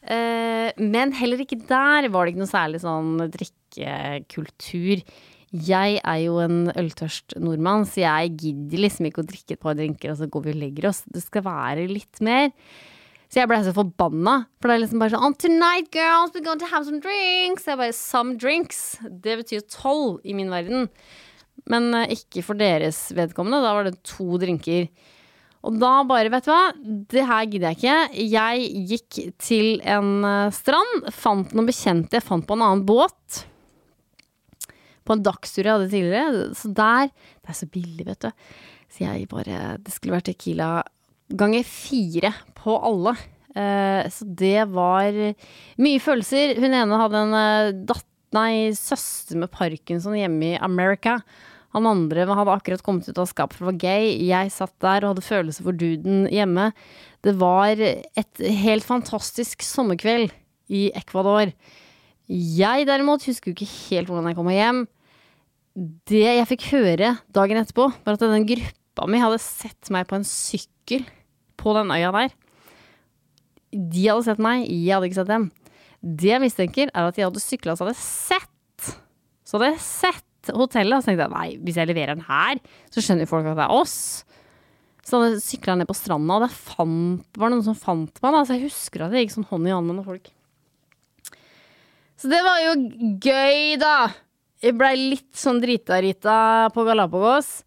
Eh, 0.00 0.70
men 0.80 1.12
heller 1.16 1.42
ikke 1.44 1.60
der 1.68 2.08
var 2.12 2.24
det 2.24 2.34
ikke 2.34 2.44
noe 2.44 2.50
særlig 2.50 2.80
sånn 2.82 3.18
drikkekultur. 3.34 5.02
Jeg 5.50 5.98
er 5.98 6.18
jo 6.22 6.38
en 6.38 6.70
øltørst 6.78 7.34
nordmann, 7.42 7.82
så 7.82 8.04
jeg 8.04 8.36
gidder 8.38 8.84
liksom 8.84 9.08
ikke 9.08 9.24
å 9.24 9.26
drikke 9.26 9.56
et 9.56 9.62
par 9.62 9.74
drinker, 9.74 10.12
og 10.12 10.20
så 10.20 10.28
går 10.30 10.44
vi 10.44 10.54
og 10.54 10.60
legger 10.60 10.90
oss. 10.92 11.02
Det 11.10 11.24
skal 11.24 11.42
være 11.48 11.88
litt 11.90 12.22
mer. 12.22 12.52
Så 13.30 13.38
jeg 13.38 13.50
ble 13.50 13.58
så 13.62 13.74
forbanna. 13.74 14.36
For 14.58 14.70
det 14.70 14.76
er 14.76 14.82
liksom 14.84 15.02
bare 15.02 15.14
sånn 15.14 15.36
Tonight, 15.38 15.90
girls, 15.94 16.34
we're 16.34 16.42
going 16.46 16.62
to 16.62 16.70
have 16.70 16.86
some 16.86 16.98
drinks. 17.02 17.66
Jeg 17.66 17.78
bare 17.78 17.94
Some 17.94 18.36
drinks. 18.42 18.98
Det 19.06 19.36
betyr 19.42 19.66
tolv 19.70 20.18
i 20.26 20.34
min 20.34 20.50
verden. 20.50 20.88
Men 21.70 21.90
uh, 21.94 22.06
ikke 22.10 22.42
for 22.46 22.58
deres 22.58 23.08
vedkommende. 23.14 23.62
Da 23.62 23.74
var 23.76 23.86
det 23.86 24.00
to 24.06 24.38
drinker. 24.42 24.88
Og 25.66 25.76
da 25.76 25.92
bare, 26.08 26.30
vet 26.32 26.46
du 26.46 26.50
hva, 26.52 26.72
det 27.12 27.24
her 27.28 27.48
gidder 27.50 27.74
jeg 27.74 27.78
ikke. 27.78 28.26
Jeg 28.32 28.84
gikk 28.90 29.18
til 29.42 29.80
en 29.84 30.12
uh, 30.24 30.52
strand, 30.54 31.10
fant 31.12 31.52
noen 31.52 31.68
bekjente 31.68 32.16
jeg 32.16 32.24
fant 32.24 32.46
på 32.48 32.56
en 32.56 32.64
annen 32.64 32.86
båt 32.88 33.42
på 35.04 35.16
en 35.16 35.24
dagstur 35.24 35.66
jeg 35.66 35.74
hadde 35.74 35.90
tidligere. 35.92 36.44
Så 36.56 36.70
der 36.76 37.10
Det 37.10 37.52
er 37.52 37.58
så 37.58 37.68
billig, 37.68 38.06
vet 38.06 38.24
du. 38.24 38.30
Så 38.90 39.04
jeg 39.04 39.28
bare 39.28 39.76
Det 39.82 39.92
skulle 39.92 40.16
vært 40.16 40.30
Tequila 40.30 40.80
ganger 41.30 41.62
fire 41.66 42.32
på 42.58 42.74
alle. 42.74 43.12
Eh, 43.54 44.08
så 44.10 44.26
det 44.26 44.64
var 44.72 45.14
mye 45.78 46.00
følelser. 46.02 46.56
Hun 46.58 46.74
ene 46.74 46.98
hadde 46.98 47.20
en 47.20 47.84
datter 47.86 48.08
nei, 48.36 48.70
søster 48.78 49.38
med 49.40 49.50
parkinson 49.50 50.16
hjemme 50.18 50.52
i 50.52 50.58
America. 50.62 51.18
Han 51.76 51.86
andre 51.86 52.26
hadde 52.26 52.54
akkurat 52.54 52.82
kommet 52.82 53.06
ut 53.06 53.18
av 53.20 53.28
skapet 53.30 53.56
for 53.56 53.68
å 53.68 53.70
være 53.70 53.82
gay. 53.84 54.08
Jeg 54.26 54.50
satt 54.54 54.74
der 54.82 55.04
og 55.04 55.12
hadde 55.12 55.26
følelser 55.26 55.66
for 55.66 55.76
duden 55.78 56.24
hjemme. 56.32 56.70
Det 57.22 57.36
var 57.38 57.78
et 57.78 58.42
helt 58.64 58.86
fantastisk 58.86 59.62
sommerkveld 59.62 60.34
i 60.70 60.88
Ecuador. 60.98 61.52
Jeg 62.30 62.86
derimot 62.88 63.26
husker 63.26 63.50
jo 63.50 63.56
ikke 63.56 63.70
helt 63.90 64.10
hvordan 64.10 64.30
jeg 64.30 64.38
kom 64.38 64.48
meg 64.50 64.58
hjem. 64.58 64.82
Det 66.10 66.24
jeg 66.26 66.48
fikk 66.50 66.66
høre 66.72 67.14
dagen 67.34 67.60
etterpå, 67.60 67.86
var 68.02 68.16
at 68.16 68.24
den 68.24 68.48
gruppa 68.48 69.06
mi 69.06 69.22
hadde 69.22 69.38
sett 69.42 69.90
meg 69.94 70.08
på 70.10 70.18
en 70.18 70.26
sykkel 70.26 71.06
på 71.60 71.74
den 71.76 71.92
øya 71.94 72.10
der. 72.16 72.34
De 73.70 74.08
hadde 74.08 74.26
sett 74.26 74.42
meg, 74.42 74.66
jeg 74.66 74.90
hadde 74.90 75.10
ikke 75.10 75.20
sett 75.20 75.30
dem. 75.30 75.50
Det 76.00 76.32
jeg 76.32 76.42
mistenker, 76.42 76.90
er 76.90 77.06
at 77.06 77.18
de 77.18 77.26
hadde 77.26 77.42
sykla 77.42 77.76
så 77.76 77.86
hadde 77.86 78.00
sett. 78.00 78.90
Så 79.46 79.58
hadde 79.58 79.72
jeg 79.74 79.84
sett 79.84 80.29
hotellet, 80.48 80.96
og 80.96 81.02
så 81.02 81.10
tenkte 81.10 81.26
jeg 81.26 81.34
nei, 81.34 81.48
hvis 81.66 81.78
jeg 81.80 81.90
leverer 81.90 82.16
den 82.16 82.26
her, 82.26 82.60
så 82.92 83.04
skjønner 83.04 83.28
folk 83.28 83.48
at 83.50 83.58
det 83.58 83.66
er 83.66 83.76
oss. 83.76 83.96
Så 85.06 85.20
hadde 85.20 85.40
sykla 85.42 85.76
ned 85.78 85.88
på 85.88 85.96
stranda, 85.96 86.38
og 86.38 86.46
det 86.46 86.52
fant, 86.54 87.40
var 87.40 87.52
noen 87.52 87.64
som 87.66 87.76
fant 87.78 88.20
meg. 88.22 88.34
Da. 88.34 88.42
Så 88.44 88.56
jeg 88.56 88.68
husker 88.68 89.04
at 89.04 89.14
det 89.14 89.24
gikk 89.24 89.36
sånn 89.38 89.48
hånd 89.50 89.68
i 89.68 89.74
hånd 89.74 89.88
med 89.88 89.98
noen 89.98 90.08
folk. 90.08 90.30
Så 92.20 92.28
det 92.28 92.42
var 92.44 92.60
jo 92.60 92.74
gøy, 93.24 93.78
da. 93.80 94.10
Jeg 94.60 94.76
blei 94.76 94.92
litt 94.98 95.32
sånn 95.40 95.60
drita-rita 95.62 96.68
på 96.74 96.84
Galapagos. 96.84 97.62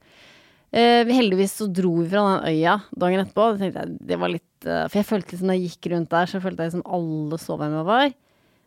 Eh, 0.74 1.06
heldigvis 1.10 1.56
så 1.60 1.68
dro 1.70 1.96
vi 2.00 2.10
fra 2.10 2.22
den 2.26 2.52
øya 2.54 2.80
dagen 2.98 3.24
etterpå. 3.24 3.48
Det, 3.58 3.72
jeg, 3.74 3.96
det 4.10 4.20
var 4.22 4.32
litt, 4.34 4.66
eh, 4.66 4.86
for 4.88 5.00
jeg 5.00 5.10
følte 5.10 5.34
liksom 5.34 5.50
når 5.50 5.58
jeg 5.58 5.72
gikk 5.72 5.90
rundt 5.94 6.14
der, 6.14 6.30
så 6.30 6.42
følte 6.42 6.66
jeg 6.66 6.72
liksom 6.72 6.86
alle 6.98 7.40
så 7.42 7.58
hvem 7.58 7.76
jeg 7.80 7.90
var. 7.90 8.14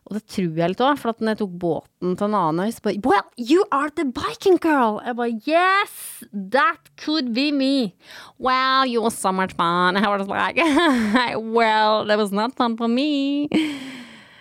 Og 0.06 0.14
det 0.14 0.22
tror 0.30 0.54
jeg 0.54 0.70
litt 0.70 0.82
òg, 0.86 0.98
for 1.02 1.10
at 1.10 1.22
når 1.22 1.34
jeg 1.34 1.38
tok 1.40 1.54
båten 1.64 2.12
til 2.14 2.28
en 2.28 2.36
annen 2.38 2.68
øy, 2.68 2.70
så 2.70 2.84
bare 2.84 3.00
Well, 3.02 3.24
you 3.36 3.64
are 3.74 3.90
the 3.90 4.04
biking 4.06 4.58
girl! 4.62 5.00
Jeg 5.02 5.16
bare 5.18 5.34
Yes! 5.46 5.96
That 6.30 6.92
could 7.02 7.32
be 7.34 7.50
me! 7.50 7.96
Wow, 8.38 8.84
you 8.86 9.02
were 9.02 9.10
so 9.10 9.32
much 9.32 9.56
fun! 9.58 9.96
I 9.98 10.06
was 10.06 10.28
like 10.30 10.56
Well, 11.58 12.06
that 12.06 12.18
was 12.18 12.30
not 12.30 12.54
fun 12.54 12.76
for 12.76 12.86
me. 12.86 13.48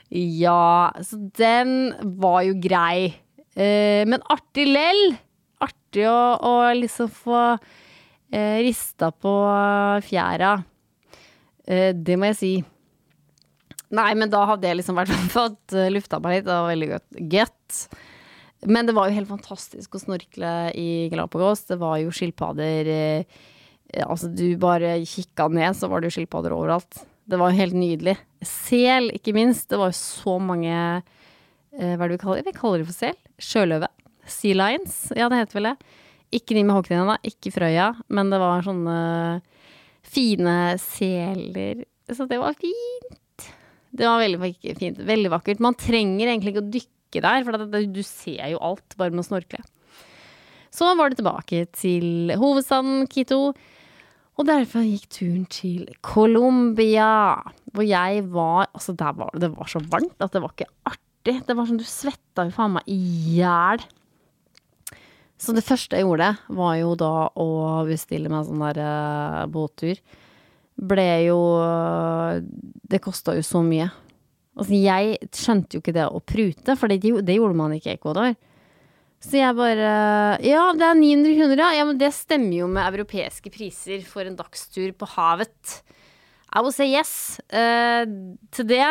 Ja, 0.10 0.94
så 1.02 1.18
den 1.38 1.96
var 2.22 2.44
jo 2.46 2.54
grei. 2.62 3.16
Eh, 3.56 4.06
men 4.06 4.22
artig 4.30 4.68
lell. 4.70 5.16
Artig 5.66 6.06
å, 6.08 6.20
å 6.46 6.54
liksom 6.78 7.10
få 7.10 7.42
eh, 8.30 8.62
rista 8.62 9.10
på 9.12 9.34
fjæra. 10.06 10.54
Eh, 11.66 11.90
det 11.98 12.20
må 12.22 12.30
jeg 12.30 12.40
si. 12.40 12.54
Nei, 13.96 14.12
men 14.20 14.32
da 14.34 14.44
hadde 14.52 14.68
jeg 14.70 14.80
liksom 14.82 15.00
vært 15.00 15.16
fått 15.38 15.76
lufta 15.94 16.20
meg 16.24 16.40
litt. 16.40 16.48
Det 16.48 16.54
var 16.54 16.70
veldig 16.72 16.92
godt. 16.92 17.24
Get. 17.32 17.82
Men 18.66 18.88
det 18.88 18.96
var 18.98 19.10
jo 19.10 19.18
helt 19.18 19.30
fantastisk 19.30 19.96
å 19.96 20.02
snorkle 20.02 20.54
i 20.78 21.08
Galapagos. 21.12 21.66
Det 21.70 21.78
var 21.82 22.00
jo 22.02 22.14
skilpadder 22.14 22.90
eh, 22.92 23.44
Altså, 24.02 24.28
du 24.34 24.58
bare 24.60 24.98
kikka 25.08 25.46
ned, 25.54 25.76
så 25.78 25.88
var 25.88 26.02
det 26.02 26.10
jo 26.10 26.16
skilpadder 26.18 26.56
overalt. 26.56 27.04
Det 27.30 27.38
var 27.40 27.52
jo 27.52 27.60
helt 27.62 27.78
nydelig. 27.78 28.16
Sel, 28.46 29.12
ikke 29.16 29.34
minst. 29.38 29.70
Det 29.72 29.78
var 29.80 29.94
jo 29.94 29.98
så 29.98 30.36
mange 30.42 30.74
eh, 30.74 31.94
Hva 31.94 32.06
er 32.06 32.10
det 32.10 32.16
vi 32.18 32.24
kaller 32.24 32.42
det? 32.42 32.50
Vi 32.50 32.58
kaller 32.58 32.82
det 32.82 32.90
for 32.90 32.98
sel. 32.98 33.20
Sjøløve. 33.42 33.92
Sea 34.30 34.58
lions. 34.58 34.98
Ja, 35.16 35.30
det 35.30 35.44
heter 35.44 35.60
vel 35.60 35.70
det. 35.70 35.76
Ikke 36.36 36.58
de 36.58 36.66
med 36.66 36.76
hoggtenna, 36.76 37.20
ikke 37.24 37.54
Frøya, 37.54 37.92
men 38.12 38.32
det 38.34 38.40
var 38.42 38.66
sånne 38.66 38.96
fine 40.04 40.56
seler. 40.82 41.86
Så 42.12 42.26
det 42.30 42.42
var 42.42 42.58
fint. 42.60 43.22
Det 43.96 44.08
var 44.08 44.20
veldig 44.22 44.52
fint. 44.80 45.00
Veldig 45.08 45.32
vakkert. 45.34 45.64
Man 45.64 45.78
trenger 45.80 46.28
egentlig 46.28 46.56
ikke 46.56 46.66
å 46.66 46.74
dykke 46.74 47.24
der, 47.24 47.46
for 47.48 47.86
du 47.96 48.04
ser 48.04 48.52
jo 48.52 48.60
alt 48.66 48.98
bare 49.00 49.14
med 49.14 49.24
å 49.24 49.30
snorkle. 49.30 49.64
Så 50.76 50.90
var 51.00 51.12
det 51.12 51.22
tilbake 51.22 51.64
til 51.78 52.34
hovedstaden 52.36 53.06
Quito. 53.12 53.54
Og 54.36 54.48
derfor 54.50 54.84
gikk 54.84 55.06
turen 55.16 55.46
til 55.48 55.86
Colombia, 56.04 57.38
hvor 57.72 57.86
jeg 57.88 58.26
var 58.34 58.68
Altså, 58.68 58.96
var 59.00 59.32
det, 59.40 59.54
var 59.56 59.70
så 59.72 59.80
varmt 59.80 60.20
at 60.20 60.36
det 60.36 60.42
var 60.44 60.52
ikke 60.52 60.74
artig. 60.92 61.38
Det 61.48 61.56
var 61.56 61.70
sånn 61.70 61.80
du 61.80 61.88
svetta 61.88 62.44
jo 62.50 62.56
faen 62.56 62.76
meg 62.76 62.92
i 62.92 63.00
hjel. 63.38 63.86
Så 65.40 65.56
det 65.56 65.64
første 65.68 65.96
jeg 65.96 66.04
gjorde, 66.04 66.34
var 66.58 66.76
jo 66.80 66.92
da 67.00 67.14
å 67.32 67.48
bestille 67.88 68.32
meg 68.32 68.48
sånn 68.48 68.64
der 68.68 68.82
uh, 68.84 69.48
båttur 69.52 70.00
ble 70.76 71.08
jo 71.24 71.40
Det 72.86 73.00
kosta 73.04 73.36
jo 73.38 73.44
så 73.46 73.62
mye. 73.64 73.88
Altså, 74.56 74.76
jeg 74.76 75.32
skjønte 75.36 75.76
jo 75.78 75.84
ikke 75.84 75.96
det 75.96 76.06
å 76.08 76.22
prute, 76.24 76.76
for 76.80 76.92
det, 76.92 77.02
det 77.28 77.38
gjorde 77.38 77.60
man 77.60 77.74
ikke 77.76 77.92
i 77.94 77.98
Ecuador. 77.98 78.36
Så 79.26 79.40
jeg 79.40 79.58
bare 79.58 79.90
Ja, 80.46 80.70
det 80.78 80.86
er 80.86 81.00
900 81.00 81.36
kroner, 81.40 81.64
ja. 81.64 81.72
ja. 81.80 81.88
Men 81.88 82.00
det 82.00 82.14
stemmer 82.16 82.60
jo 82.62 82.70
med 82.72 82.86
europeiske 82.86 83.52
priser 83.54 84.04
for 84.08 84.28
en 84.28 84.38
dagstur 84.38 84.94
på 84.96 85.10
havet. 85.16 85.80
I 86.56 86.62
will 86.64 86.76
say 86.76 86.88
yes 86.94 87.40
uh, 87.52 88.06
til 88.56 88.70
det. 88.70 88.86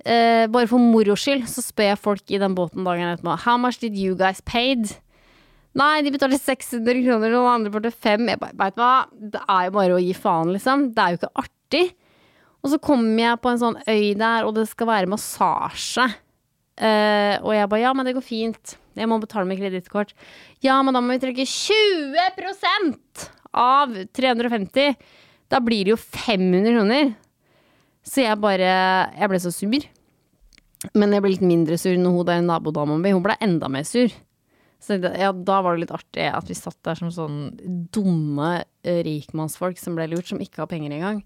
Uh, 0.00 0.48
bare 0.52 0.68
for 0.68 0.80
moro 0.80 1.16
skyld 1.16 1.46
så 1.48 1.62
spør 1.64 1.92
jeg 1.92 2.00
folk 2.00 2.32
i 2.32 2.40
den 2.40 2.54
båten 2.56 2.86
dagen 2.86 3.10
etterpå 3.10 3.36
How 3.44 3.58
much 3.60 3.80
did 3.82 3.96
you 3.96 4.16
guys 4.16 4.40
paid? 4.40 4.96
Nei, 5.78 6.00
de 6.02 6.10
betaler 6.10 6.40
600 6.40 7.04
kroner, 7.04 7.34
og 7.38 7.50
andre 7.52 7.70
betaler 7.70 7.94
5. 7.94 8.30
Jeg 8.32 8.40
bare, 8.42 8.74
hva, 8.74 8.92
det 9.12 9.42
er 9.44 9.68
jo 9.68 9.74
bare 9.76 9.96
å 9.96 10.02
gi 10.02 10.14
faen, 10.18 10.50
liksom. 10.56 10.88
Det 10.96 11.02
er 11.02 11.14
jo 11.14 11.20
ikke 11.20 11.44
artig. 11.44 11.84
Og 12.60 12.72
så 12.72 12.80
kommer 12.82 13.22
jeg 13.22 13.40
på 13.40 13.52
en 13.52 13.60
sånn 13.60 13.78
øy 13.86 14.10
der, 14.18 14.48
og 14.48 14.56
det 14.58 14.66
skal 14.68 14.90
være 14.90 15.10
massasje. 15.10 16.08
Uh, 16.80 17.36
og 17.44 17.52
jeg 17.52 17.68
bare 17.68 17.82
ja, 17.82 17.92
men 17.96 18.08
det 18.08 18.16
går 18.16 18.24
fint. 18.24 18.74
Jeg 18.98 19.08
må 19.08 19.20
betale 19.22 19.46
med 19.48 19.60
kredittkort. 19.60 20.14
Ja, 20.64 20.80
men 20.82 20.96
da 20.96 21.02
må 21.04 21.14
vi 21.14 21.22
trekke 21.22 21.46
20% 21.46 23.26
av 23.60 23.94
350. 24.16 24.96
Da 25.50 25.60
blir 25.64 25.86
det 25.86 25.94
jo 25.94 26.00
500 26.00 26.74
kroner. 26.74 27.12
Så 28.06 28.24
jeg 28.24 28.40
bare 28.40 28.70
Jeg 29.12 29.28
ble 29.28 29.40
så 29.42 29.52
sur. 29.52 29.86
Men 30.96 31.12
jeg 31.12 31.22
ble 31.22 31.34
litt 31.34 31.44
mindre 31.44 31.76
sur 31.78 31.96
når 32.00 32.16
hun 32.16 32.28
der 32.28 32.44
nabodama 32.44 32.96
mi, 32.96 33.12
hun 33.12 33.24
ble 33.24 33.36
enda 33.44 33.68
mer 33.68 33.84
sur. 33.84 34.08
Så 34.80 34.96
ja, 34.96 35.30
da 35.32 35.58
var 35.60 35.76
det 35.76 35.84
litt 35.84 35.92
artig 35.92 36.24
at 36.24 36.48
vi 36.48 36.56
satt 36.56 36.78
der 36.86 36.96
som 36.96 37.10
sånn 37.12 37.40
dumme 37.92 38.62
eh, 38.80 39.02
rikmannsfolk 39.04 39.80
som 39.80 39.98
ble 39.98 40.08
lurt, 40.08 40.30
som 40.30 40.40
ikke 40.40 40.64
har 40.64 40.70
penger 40.70 40.94
engang. 40.96 41.20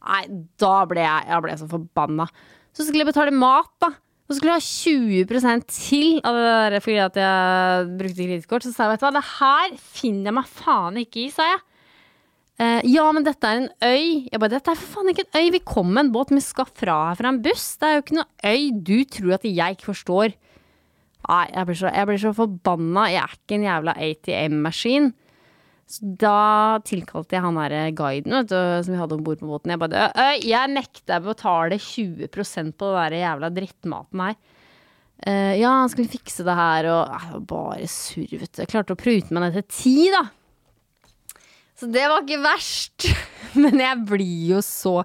Nei, 0.00 0.22
da 0.60 0.76
ble 0.88 1.02
jeg, 1.04 1.26
jeg 1.28 1.44
ble 1.44 1.56
så 1.60 1.68
forbanna. 1.68 2.26
Så 2.72 2.86
skulle 2.86 3.04
jeg 3.04 3.10
betale 3.10 3.34
mat, 3.36 3.72
da. 3.84 3.92
Så 4.30 4.36
skulle 4.38 4.54
jeg 4.54 4.62
ha 4.62 5.24
20% 5.26 5.64
til 5.74 6.20
av 6.22 6.36
det 6.38 6.44
der 6.46 6.82
fordi 6.84 7.00
at 7.02 7.16
jeg 7.18 7.88
brukte 7.98 8.26
kredittkort. 8.28 8.64
Så 8.64 8.70
sa 8.72 8.86
jeg 8.86 8.94
vet 8.94 9.02
du 9.02 9.06
hva, 9.08 9.16
det 9.16 9.26
her 9.26 9.72
finner 9.98 10.30
jeg 10.30 10.36
meg 10.38 10.52
faen 10.60 11.00
ikke 11.02 11.24
i, 11.24 11.32
sa 11.34 11.48
jeg. 11.48 11.64
Uh, 12.60 12.78
ja, 12.84 13.06
men 13.16 13.24
dette 13.26 13.48
er 13.48 13.62
en 13.62 13.70
øy. 13.82 14.28
Jeg 14.28 14.38
bare, 14.38 14.52
dette 14.52 14.70
er 14.70 14.78
for 14.78 15.00
faen 15.00 15.10
ikke 15.10 15.26
en 15.26 15.40
øy. 15.40 15.50
Vi 15.56 15.62
kom 15.66 15.90
med 15.90 16.06
en 16.06 16.12
båt, 16.14 16.30
vi 16.32 16.44
skal 16.44 16.68
fra 16.68 17.00
her 17.08 17.18
fra 17.18 17.32
en 17.32 17.40
buss. 17.42 17.72
Det 17.80 17.88
er 17.88 17.98
jo 17.98 18.04
ikke 18.04 18.18
noe 18.20 18.52
øy. 18.52 18.62
Du 18.86 18.96
tror 19.16 19.34
at 19.36 19.48
jeg 19.50 19.76
ikke 19.76 19.90
forstår. 19.90 20.36
Nei, 21.28 21.46
jeg 21.52 21.68
blir, 21.68 21.78
så, 21.78 21.90
jeg 21.92 22.08
blir 22.08 22.20
så 22.22 22.32
forbanna. 22.36 23.08
Jeg 23.12 23.22
er 23.22 23.34
ikke 23.36 23.58
en 23.58 23.66
jævla 23.66 23.96
ATM-maskin. 24.06 25.10
Så 25.90 26.06
da 26.22 26.78
tilkalte 26.86 27.34
jeg 27.34 27.42
han 27.42 27.58
derre 27.58 27.82
guiden 27.98 28.36
vet 28.36 28.50
du, 28.52 28.56
som 28.86 28.94
vi 28.94 29.00
hadde 29.00 29.16
om 29.16 29.24
bord 29.26 29.40
på 29.40 29.48
båten. 29.50 29.72
Jeg 29.74 29.80
bare 29.82 30.30
jeg 30.38 30.70
nekter 30.70 31.18
å 31.18 31.32
betale 31.32 31.80
20% 31.82 32.76
på 32.78 32.90
den 32.92 32.98
der 33.00 33.16
jævla 33.18 33.50
drittmaten 33.56 34.22
her. 34.22 34.38
Uh, 35.20 35.52
ja, 35.58 35.72
han 35.82 35.90
skulle 35.92 36.08
fikse 36.08 36.46
det 36.46 36.54
her, 36.56 36.86
og 36.88 37.10
uh, 37.12 37.40
bare 37.44 37.88
surr, 37.92 38.38
vet 38.40 38.54
du. 38.54 38.62
Jeg 38.62 38.70
klarte 38.70 38.94
å 38.94 39.00
prute 39.00 39.34
meg 39.36 39.44
ned 39.44 39.58
til 39.58 39.66
ti, 39.68 39.96
da. 40.14 40.22
Så 41.76 41.88
det 41.92 42.06
var 42.08 42.22
ikke 42.22 42.40
verst. 42.44 43.10
Men 43.60 43.82
jeg 43.82 44.06
blir 44.08 44.54
jo 44.54 44.62
så 44.64 45.02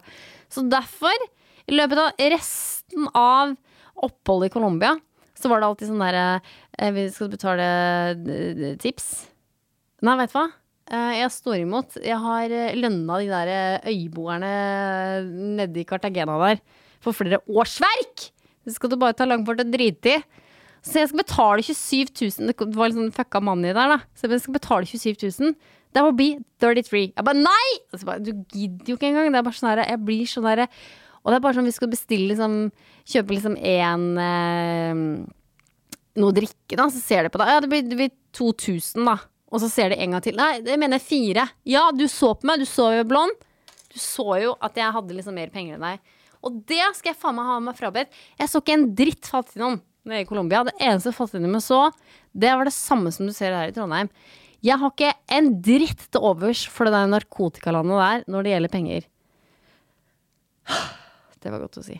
Så 0.54 0.63
derfor, 0.71 1.28
i 1.65 1.75
løpet 1.75 1.99
av 1.99 2.23
resten 2.32 3.10
av 3.17 3.56
oppholdet 4.06 4.51
i 4.51 4.54
Colombia, 4.54 4.93
så 5.36 5.52
var 5.52 5.62
det 5.62 5.69
alltid 5.69 5.89
sånn 5.91 6.04
derre 6.04 6.26
eh, 6.80 6.91
Vi 6.95 7.08
skal 7.13 7.32
betale 7.34 7.65
eh, 8.15 8.78
tips. 8.82 9.10
Nei, 10.06 10.15
vet 10.21 10.32
du 10.32 10.38
hva? 10.38 10.45
Eh, 10.86 11.12
jeg 11.19 11.34
står 11.36 11.60
imot. 11.63 12.00
Jeg 12.04 12.19
har 12.24 12.56
lønna 12.78 13.19
de 13.21 13.30
der 13.32 13.54
øyboerne 13.91 14.54
nedi 15.60 15.86
Cartagena 15.88 16.39
der 16.45 16.63
for 17.04 17.15
flere 17.17 17.41
årsverk! 17.45 18.32
Det 18.65 18.74
skal 18.74 18.89
du 18.89 18.98
bare 18.98 19.13
ta 19.13 19.28
langfart 19.30 19.62
og 19.62 19.71
drite 19.74 20.15
i. 20.15 20.24
Så 20.86 21.02
jeg 21.02 21.10
skal 21.10 21.21
betale 21.24 21.65
27 21.65 22.13
000. 22.41 22.52
Det 22.54 22.78
var 22.78 22.89
litt 22.89 22.98
sånn 22.98 23.13
fucka 23.13 23.41
money 23.41 23.74
der, 23.74 23.95
da. 23.95 23.98
Så 24.17 24.30
jeg 24.30 24.41
skal 24.43 24.56
betale 24.58 24.89
27 24.89 25.26
000. 25.41 25.56
Det 25.95 26.04
will 26.04 26.17
be 26.17 26.30
33. 26.62 27.02
Jeg 27.15 27.26
bare 27.26 27.39
nei! 27.39 27.69
Bare, 28.06 28.21
du 28.21 28.34
gidder 28.54 28.91
jo 28.91 28.98
ikke 28.98 29.10
engang. 29.10 29.32
Det 29.34 29.39
er 29.39 29.48
bare 29.48 29.58
sånn 29.58 29.71
her, 29.71 29.84
jeg 29.89 30.02
blir 30.06 30.30
sånn 30.30 30.45
derre 30.45 30.67
og 31.25 31.31
det 31.33 31.39
er 31.39 31.43
bare 31.43 31.57
sånn 31.57 31.65
vi 31.65 31.73
skal 31.73 31.89
bestille 31.89 32.29
liksom 32.29 32.59
Kjøpe 33.09 33.33
liksom 33.33 33.55
én 33.57 34.03
eh, 34.21 34.99
Noe 36.21 36.33
drikke, 36.33 36.77
da, 36.77 36.85
så 36.88 37.01
ser 37.01 37.25
de 37.25 37.31
på 37.33 37.41
deg. 37.41 37.49
Ja, 37.51 37.59
det 37.59 37.69
blir, 37.69 37.81
det 37.89 37.97
blir 37.99 38.11
2000, 38.38 39.01
da. 39.03 39.17
Og 39.51 39.59
så 39.59 39.67
ser 39.67 39.91
de 39.91 39.97
en 39.99 40.15
gang 40.15 40.23
til. 40.23 40.38
Nei, 40.39 40.61
det 40.63 40.77
mener 40.79 40.95
jeg 40.95 41.09
fire. 41.09 41.43
Ja, 41.67 41.89
du 41.91 42.05
så 42.07 42.29
på 42.39 42.47
meg, 42.47 42.63
du 42.63 42.69
så 42.69 42.85
jo 42.95 43.03
blond. 43.09 43.35
Du 43.91 43.97
så 43.99 44.38
jo 44.39 44.53
at 44.63 44.79
jeg 44.79 44.95
hadde 44.95 45.17
liksom 45.17 45.35
mer 45.35 45.51
penger 45.51 45.75
enn 45.75 45.83
deg. 45.83 46.13
Og 46.45 46.61
det 46.69 46.79
skal 46.95 47.11
jeg 47.11 47.19
faen 47.19 47.35
meg 47.35 47.49
ha 47.49 47.57
meg 47.65 47.75
frabedt. 47.75 48.15
Jeg 48.39 48.51
så 48.51 48.61
ikke 48.63 48.77
en 48.77 48.88
dritt 48.95 49.27
fattigdom 49.27 49.77
nede 50.07 50.23
i 50.23 50.29
Colombia. 50.29 50.63
Det 50.67 50.77
eneste 50.79 51.11
fattigdommen 51.15 51.59
jeg 51.59 51.67
så, 51.67 51.81
det 52.31 52.53
var 52.53 52.69
det 52.69 52.75
samme 52.77 53.11
som 53.11 53.27
du 53.27 53.33
ser 53.35 53.55
her 53.55 53.73
i 53.73 53.75
Trondheim. 53.75 54.11
Jeg 54.65 54.79
har 54.81 54.93
ikke 54.93 55.11
en 55.35 55.51
dritt 55.65 56.07
til 56.07 56.25
overs 56.31 56.63
for 56.71 56.88
det 56.88 56.95
der 56.95 57.11
narkotikalandet 57.11 58.01
der 58.01 58.25
når 58.31 58.45
det 58.45 58.55
gjelder 58.55 58.73
penger. 58.73 59.07
Det 61.45 61.53
var 61.53 61.62
godt 61.62 61.77
å 61.77 61.84
si. 61.86 61.93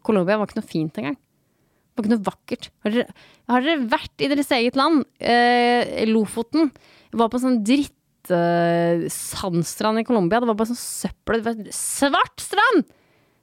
Colombia 0.00 0.38
var 0.40 0.48
ikke 0.48 0.56
noe 0.62 0.72
fint 0.72 0.96
engang. 1.00 1.18
Det 1.18 1.98
var 1.98 2.02
ikke 2.06 2.14
noe 2.14 2.28
vakkert. 2.30 2.64
Har 2.84 2.90
dere, 2.94 3.08
har 3.52 3.60
dere 3.66 3.90
vært 3.92 4.16
i 4.24 4.30
deres 4.32 4.52
eget 4.56 4.76
land? 4.78 4.96
Eh, 5.20 6.06
Lofoten. 6.08 6.64
Jeg 7.10 7.18
var 7.20 7.28
på 7.32 7.40
sånn 7.42 7.64
drittsandstrand 7.66 9.96
eh, 9.98 10.02
i 10.04 10.08
Colombia. 10.08 10.40
Det 10.40 10.48
var 10.48 10.60
bare 10.60 10.72
sånn 10.72 10.80
søppel. 10.80 11.36
Det 11.42 11.48
var 11.50 11.56
svart 11.76 12.38
strand! 12.40 12.80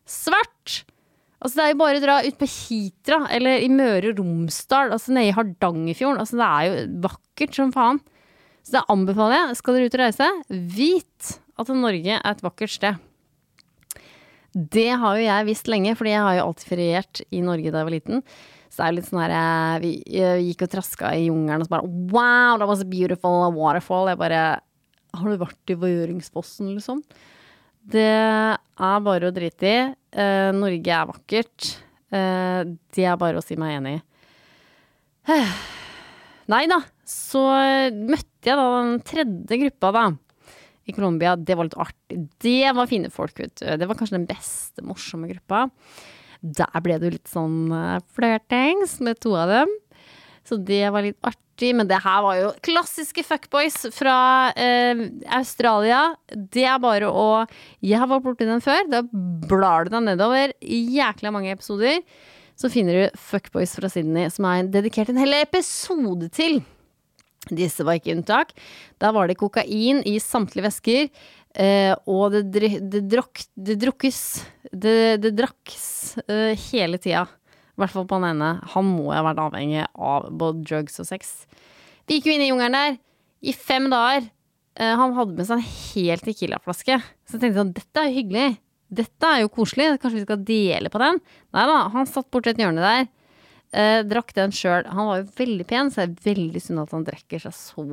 Svart! 0.10 0.68
Altså, 1.38 1.56
det 1.60 1.64
er 1.66 1.72
jo 1.76 1.82
bare 1.84 2.00
å 2.00 2.06
dra 2.06 2.16
ut 2.26 2.38
på 2.42 2.48
Hitra 2.50 3.20
eller 3.36 3.54
i 3.62 3.70
Møre 3.70 4.08
og 4.14 4.18
Romsdal, 4.22 4.88
altså 4.96 5.10
nede 5.14 5.30
i 5.30 5.36
Hardangerfjorden. 5.36 6.22
Altså, 6.24 6.36
det 6.40 6.48
er 6.48 6.64
jo 6.66 6.72
vakkert 7.06 7.52
som 7.60 7.70
faen. 7.76 8.00
Så 8.66 8.70
det 8.80 8.88
anbefaler 8.90 9.36
jeg. 9.38 9.58
Skal 9.60 9.74
dere 9.78 9.86
ut 9.86 9.98
og 9.98 10.02
reise, 10.02 10.28
vit 10.80 11.22
at 11.62 11.68
Norge 11.76 12.14
er 12.18 12.32
et 12.32 12.46
vakkert 12.46 12.72
sted. 12.74 12.94
Det 14.56 14.88
har 14.96 15.18
jo 15.18 15.24
jeg 15.26 15.48
visst 15.50 15.68
lenge, 15.68 15.96
fordi 16.00 16.14
jeg 16.14 16.24
har 16.24 16.38
jo 16.38 16.44
alltid 16.46 16.70
feriert 16.70 17.22
i 17.28 17.42
Norge 17.44 17.72
da 17.74 17.82
jeg 17.82 17.88
var 17.90 17.96
liten. 17.96 18.22
Så 18.72 18.80
det 18.80 18.86
er 18.86 18.92
jo 18.92 18.98
litt 18.98 19.08
sånn 19.10 19.22
her 19.22 19.34
eh, 19.36 19.76
Vi 19.84 19.92
gikk 20.50 20.66
og 20.66 20.72
traska 20.72 21.12
i 21.16 21.28
jungelen 21.28 21.64
og 21.64 21.68
så 21.68 21.74
bare 21.76 21.90
Wow, 22.12 22.58
that 22.60 22.68
was 22.68 22.84
a 22.84 22.88
beautiful 22.88 23.46
waterfall. 23.56 24.10
Jeg 24.12 24.20
bare 24.20 24.42
Har 25.16 25.28
du 25.28 25.40
vært 25.40 25.72
i 25.72 25.78
Vågjøringsfossen, 25.80 26.74
liksom? 26.76 27.04
Det 27.86 28.02
er 28.02 29.06
bare 29.06 29.30
å 29.30 29.36
drite 29.36 29.70
i. 29.70 29.80
Eh, 30.18 30.50
Norge 30.56 30.96
er 30.96 31.12
vakkert. 31.12 31.70
Eh, 32.16 32.62
det 32.96 33.06
er 33.06 33.20
bare 33.22 33.40
å 33.40 33.46
si 33.46 33.60
meg 33.60 33.78
enig 33.78 33.98
i. 34.00 34.04
Nei 36.54 36.66
da, 36.72 36.80
så 37.10 37.44
møtte 37.94 38.50
jeg 38.50 38.58
da 38.58 38.66
den 38.80 39.00
tredje 39.06 39.60
gruppa, 39.64 39.92
da. 39.96 40.06
I 40.86 40.94
Colombia. 40.94 41.36
Det 41.36 41.56
var 41.58 41.68
litt 41.68 41.80
artig. 41.82 42.20
Det 42.42 42.74
var 42.78 42.90
fine 42.90 43.10
folk, 43.14 43.40
vet 43.40 43.56
du. 43.58 43.66
Det 43.82 43.88
var 43.90 43.98
kanskje 43.98 44.20
den 44.20 44.30
beste, 44.30 44.86
morsomme 44.86 45.30
gruppa. 45.32 45.66
Der 46.46 46.84
ble 46.86 47.00
det 47.00 47.10
jo 47.10 47.16
litt 47.16 47.32
sånn 47.32 47.74
uh, 47.74 48.04
flørtings 48.14 49.00
med 49.06 49.20
to 49.24 49.34
av 49.40 49.50
dem. 49.50 49.74
Så 50.46 50.60
det 50.62 50.84
var 50.94 51.06
litt 51.06 51.20
artig. 51.26 51.42
Men 51.74 51.88
det 51.88 52.02
her 52.04 52.20
var 52.20 52.36
jo 52.36 52.52
klassiske 52.68 53.24
fuckboys 53.24 53.86
fra 53.96 54.52
eh, 54.60 55.06
Australia. 55.38 56.02
Det 56.28 56.66
er 56.68 56.82
bare 56.84 57.08
å 57.08 57.46
Jeg 57.80 58.02
har 58.02 58.10
vært 58.12 58.26
borti 58.26 58.48
den 58.50 58.64
før. 58.64 58.84
Da 58.92 59.00
blar 59.08 59.88
du 59.88 59.94
deg 59.96 60.04
nedover 60.04 60.52
jækla 60.60 61.32
mange 61.32 61.56
episoder. 61.56 62.02
Så 62.60 62.68
finner 62.72 63.00
du 63.00 63.18
fuckboys 63.20 63.74
fra 63.80 63.88
Sydney, 63.92 64.28
som 64.32 64.48
er 64.52 64.68
dedikert 64.72 65.12
en 65.12 65.20
hel 65.24 65.40
episode 65.40 66.28
til. 66.36 66.60
Disse 67.54 67.86
var 67.86 68.00
ikke 68.00 68.16
unntak. 68.16 68.54
Da 69.02 69.12
var 69.16 69.30
det 69.30 69.38
kokain 69.40 70.02
i 70.08 70.18
samtlige 70.24 70.66
væsker. 70.66 71.10
Eh, 71.56 71.94
og 72.12 72.34
det, 72.34 72.68
det, 72.92 73.00
drok, 73.08 73.40
det 73.56 73.78
drukkes 73.80 74.18
Det, 74.74 75.22
det 75.24 75.32
draks 75.38 76.18
eh, 76.28 76.52
hele 76.72 77.00
tida. 77.00 77.24
I 77.76 77.84
hvert 77.84 77.94
fall 77.94 78.08
på 78.08 78.20
han 78.20 78.30
ene. 78.34 78.52
Han 78.74 78.88
må 78.88 79.12
ha 79.12 79.24
vært 79.26 79.42
avhengig 79.44 79.86
av 79.96 80.30
både 80.32 80.64
drugs 80.68 81.00
og 81.04 81.08
sex. 81.08 81.34
Vi 82.08 82.20
gikk 82.20 82.30
jo 82.30 82.36
inn 82.36 82.46
i 82.46 82.52
jungelen 82.52 82.78
der 82.78 82.98
i 83.46 83.54
fem 83.56 83.90
dager. 83.92 84.30
Eh, 84.80 84.94
han 85.00 85.16
hadde 85.16 85.38
med 85.38 85.48
seg 85.48 85.60
en 85.60 85.68
hel 85.68 86.24
Tequila-flaske. 86.24 87.00
Så 87.28 87.38
jeg 87.38 87.44
tenkte 87.44 87.62
sånn, 87.62 87.76
dette 87.76 88.02
er 88.02 88.10
jo 88.10 88.18
hyggelig. 88.20 88.48
Dette 88.96 89.32
er 89.32 89.44
jo 89.44 89.52
koselig. 89.54 89.90
Kanskje 90.00 90.20
vi 90.20 90.26
skal 90.28 90.44
dele 90.48 90.92
på 90.92 91.02
den? 91.02 91.22
Nei 91.56 91.68
da, 91.72 91.78
han 91.94 92.10
satt 92.10 92.30
borti 92.34 92.52
et 92.52 92.62
hjørne 92.62 92.84
der. 92.84 93.08
Eh, 93.76 94.02
drakk 94.08 94.32
den 94.38 94.54
sjøl. 94.56 94.86
Han 94.88 95.10
var 95.10 95.20
jo 95.20 95.32
veldig 95.36 95.66
pen, 95.68 95.92
så 95.92 96.06
det 96.06 96.08
er 96.14 96.30
veldig 96.32 96.62
synd 96.64 96.84
at 96.86 96.94
han 96.96 97.06
drikker 97.08 97.44
seg 97.44 97.56
så 97.58 97.84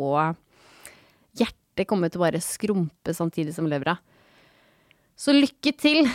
Hjertet 1.33 1.88
kommer 1.88 2.12
til 2.12 2.21
å 2.21 2.27
bare 2.27 2.42
skrumpe 2.45 3.14
samtidig 3.16 3.55
som 3.57 3.66
levra. 3.66 3.97
Så 5.18 5.35
lykke 5.35 5.73
til. 5.81 6.07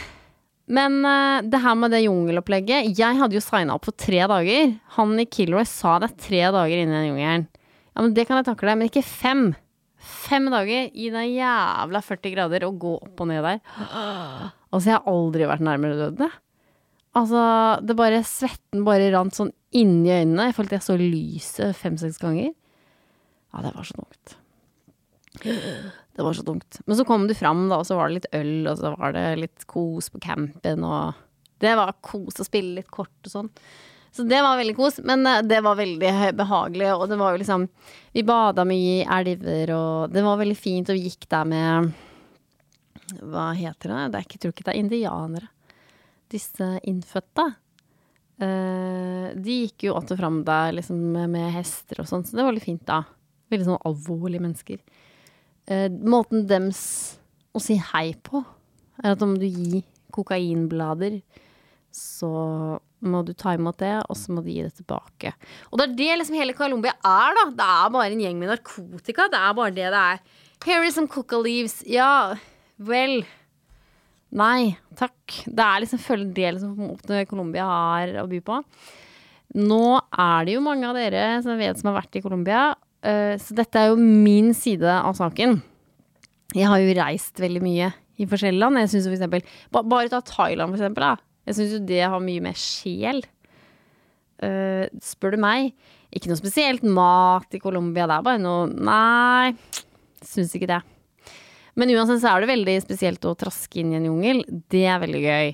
Men 0.68 1.00
uh, 1.04 1.44
det 1.48 1.62
her 1.64 1.78
med 1.80 1.94
det 1.96 2.02
jungelopplegget 2.04 2.90
Jeg 2.92 3.16
hadde 3.16 3.38
jo 3.38 3.42
signa 3.44 3.78
opp 3.78 3.88
for 3.88 3.96
tre 3.96 4.20
dager. 4.28 4.74
Han 4.98 5.16
i 5.20 5.26
Kilroy 5.26 5.64
sa 5.68 5.96
det 6.04 6.12
er 6.12 6.26
tre 6.26 6.42
dager 6.54 6.82
inni 6.82 6.96
den 6.96 7.08
jungelen. 7.12 7.48
Ja, 7.96 8.04
men 8.04 8.14
det 8.14 8.28
kan 8.30 8.40
jeg 8.40 8.50
takle, 8.50 8.76
men 8.78 8.92
ikke 8.92 9.06
fem. 9.08 9.50
Fem 9.98 10.52
dager 10.54 10.92
i 10.94 11.08
den 11.12 11.32
jævla 11.34 12.04
40 12.06 12.36
grader 12.36 12.68
og 12.68 12.78
gå 12.84 12.94
opp 13.00 13.24
og 13.26 13.32
ned 13.32 13.44
der. 13.44 13.64
Altså, 14.68 14.90
jeg 14.90 14.98
har 14.98 15.08
aldri 15.08 15.46
vært 15.48 15.64
nærmere 15.64 15.96
døden, 15.96 16.26
jeg. 16.28 16.47
Altså, 17.18 17.42
det 17.82 17.96
bare 17.98 18.22
Svetten 18.28 18.84
bare 18.86 19.10
rant 19.14 19.36
sånn 19.36 19.54
inni 19.76 20.12
øynene. 20.12 20.50
Jeg 20.50 20.58
følte 20.58 20.78
jeg 20.78 20.86
så 20.86 20.98
lyset 21.00 21.78
fem-seks 21.80 22.20
ganger. 22.22 22.52
Ja, 23.54 23.64
det 23.66 23.74
var 23.74 23.88
så 23.88 23.98
tungt. 23.98 24.38
Det 25.42 26.26
var 26.26 26.34
så 26.38 26.44
tungt. 26.46 26.80
Men 26.86 26.98
så 27.00 27.06
kom 27.08 27.28
du 27.30 27.34
fram, 27.38 27.68
da, 27.72 27.80
og 27.82 27.88
så 27.90 27.98
var 27.98 28.10
det 28.10 28.20
litt 28.20 28.32
øl, 28.38 28.70
og 28.70 28.80
så 28.80 28.94
var 28.98 29.14
det 29.18 29.26
litt 29.42 29.68
kos 29.70 30.12
på 30.14 30.22
campen, 30.24 30.86
og 30.86 31.24
Det 31.58 31.72
var 31.74 31.96
kos 32.06 32.38
å 32.38 32.46
spille 32.46 32.76
litt 32.78 32.90
kort 32.94 33.26
og 33.26 33.32
sånn. 33.32 33.48
Så 34.14 34.22
det 34.30 34.38
var 34.46 34.60
veldig 34.60 34.76
kos, 34.78 35.00
men 35.06 35.26
eh, 35.26 35.44
det 35.46 35.58
var 35.66 35.78
veldig 35.78 36.12
behagelig, 36.38 36.92
og 36.94 37.08
det 37.10 37.18
var 37.18 37.34
jo 37.34 37.42
liksom 37.42 37.68
Vi 38.14 38.24
bada 38.26 38.66
mye 38.66 38.92
i 39.00 39.06
elver, 39.06 39.74
og 39.74 40.14
det 40.14 40.24
var 40.26 40.38
veldig 40.38 40.58
fint, 40.58 40.90
og 40.90 40.98
vi 40.98 41.10
gikk 41.10 41.26
der 41.30 41.50
med 41.50 41.92
Hva 43.22 43.52
heter 43.58 43.94
det? 43.94 44.04
det 44.14 44.20
er 44.20 44.26
ikke, 44.26 44.38
jeg 44.38 44.44
tror 44.46 44.54
ikke 44.54 44.68
det 44.68 44.74
er 44.76 44.82
indianere 44.84 45.50
disse 46.34 46.68
innfødte, 46.88 47.46
uh, 48.44 49.28
de 49.36 49.60
gikk 49.64 49.88
jo 49.88 49.98
att 49.98 50.12
og 50.12 50.20
fram 50.20 50.44
der 50.48 50.76
liksom, 50.78 51.00
med 51.32 51.52
hester 51.56 52.02
og 52.04 52.10
sånn, 52.10 52.26
så 52.26 52.38
det 52.38 52.48
var 52.48 52.56
litt 52.56 52.68
fint, 52.68 52.86
da. 52.88 53.04
Veldig 53.52 53.70
sånn 53.70 53.86
alvorlige 53.88 54.44
mennesker. 54.44 54.82
Uh, 55.70 55.88
måten 55.90 56.48
dems 56.48 56.82
å 57.56 57.62
si 57.64 57.80
hei 57.94 58.12
på, 58.24 58.44
er 59.04 59.14
at 59.16 59.24
om 59.26 59.36
du 59.38 59.46
gir 59.48 59.84
kokainblader, 60.14 61.22
så 61.94 62.30
må 63.06 63.22
du 63.26 63.34
ta 63.38 63.54
imot 63.58 63.78
det, 63.82 63.94
og 64.10 64.18
så 64.18 64.34
må 64.34 64.44
du 64.44 64.50
gi 64.52 64.64
det 64.66 64.74
tilbake. 64.80 65.34
Og 65.70 65.80
det 65.80 65.88
er 65.88 65.96
det 66.00 66.20
liksom 66.22 66.38
hele 66.40 66.56
Colombia 66.58 66.96
er, 66.98 67.38
da. 67.38 67.46
Det 67.60 67.68
er 67.78 67.94
bare 67.94 68.14
en 68.14 68.24
gjeng 68.24 68.40
med 68.42 68.52
narkotika. 68.54 69.28
Det 69.34 69.42
er 69.42 69.58
bare 69.58 69.76
det 69.76 69.90
det 69.94 70.04
er. 70.14 70.22
Here 70.66 70.88
is 70.88 70.98
some 70.98 71.10
coca 71.12 71.38
leaves. 71.38 71.84
Ja, 71.86 72.36
vel. 72.78 73.22
Nei, 74.36 74.76
takk. 75.00 75.38
Det 75.46 75.64
er 75.64 75.84
liksom 75.84 76.02
følgelig 76.04 76.36
det 76.36 76.54
liksom 76.58 77.28
Colombia 77.30 77.68
har 77.68 78.12
å 78.24 78.28
by 78.30 78.42
på. 78.44 78.60
Nå 79.56 79.84
er 80.12 80.48
det 80.48 80.58
jo 80.58 80.64
mange 80.66 80.90
av 80.90 80.98
dere 80.98 81.40
som 81.44 81.54
jeg 81.54 81.62
vet 81.62 81.80
som 81.80 81.92
har 81.92 82.02
vært 82.02 82.20
i 82.20 82.24
Colombia, 82.26 82.64
uh, 83.08 83.36
så 83.40 83.56
dette 83.56 83.80
er 83.80 83.94
jo 83.94 84.02
min 84.02 84.52
side 84.58 84.98
av 84.98 85.16
saken. 85.18 85.62
Jeg 86.56 86.68
har 86.68 86.82
jo 86.82 86.98
reist 86.98 87.40
veldig 87.40 87.64
mye 87.64 87.94
i 88.18 88.28
forskjellige 88.28 88.64
land. 88.64 88.82
Jeg 88.84 88.92
synes 88.92 89.08
for 89.08 89.16
eksempel, 89.16 89.48
Bare 89.78 90.12
ta 90.12 90.22
Thailand, 90.26 90.74
for 90.74 90.82
eksempel. 90.82 91.06
Da. 91.06 91.42
Jeg 91.48 91.58
syns 91.58 91.76
jo 91.78 91.82
det 91.88 92.04
har 92.04 92.24
mye 92.24 92.44
mer 92.44 92.60
sjel. 92.60 93.24
Uh, 94.44 94.86
spør 95.04 95.38
du 95.38 95.42
meg. 95.42 95.72
Ikke 96.14 96.32
noe 96.32 96.40
spesielt 96.40 96.84
mat 96.84 97.56
i 97.56 97.62
Colombia. 97.64 98.08
Det 98.08 98.20
er 98.20 98.28
bare 98.28 98.44
noe 98.44 98.68
Nei, 98.72 99.56
syns 100.26 100.56
ikke 100.56 100.72
det. 100.76 100.84
Men 101.78 101.94
uansett 101.94 102.24
så 102.24 102.34
er 102.34 102.44
det 102.44 102.52
veldig 102.52 102.76
spesielt 102.84 103.26
å 103.30 103.36
traske 103.38 103.82
inn 103.82 103.94
i 103.94 104.00
en 104.00 104.10
jungel. 104.10 104.42
Det 104.48 104.86
er 104.90 105.02
veldig 105.04 105.22
gøy. 105.24 105.54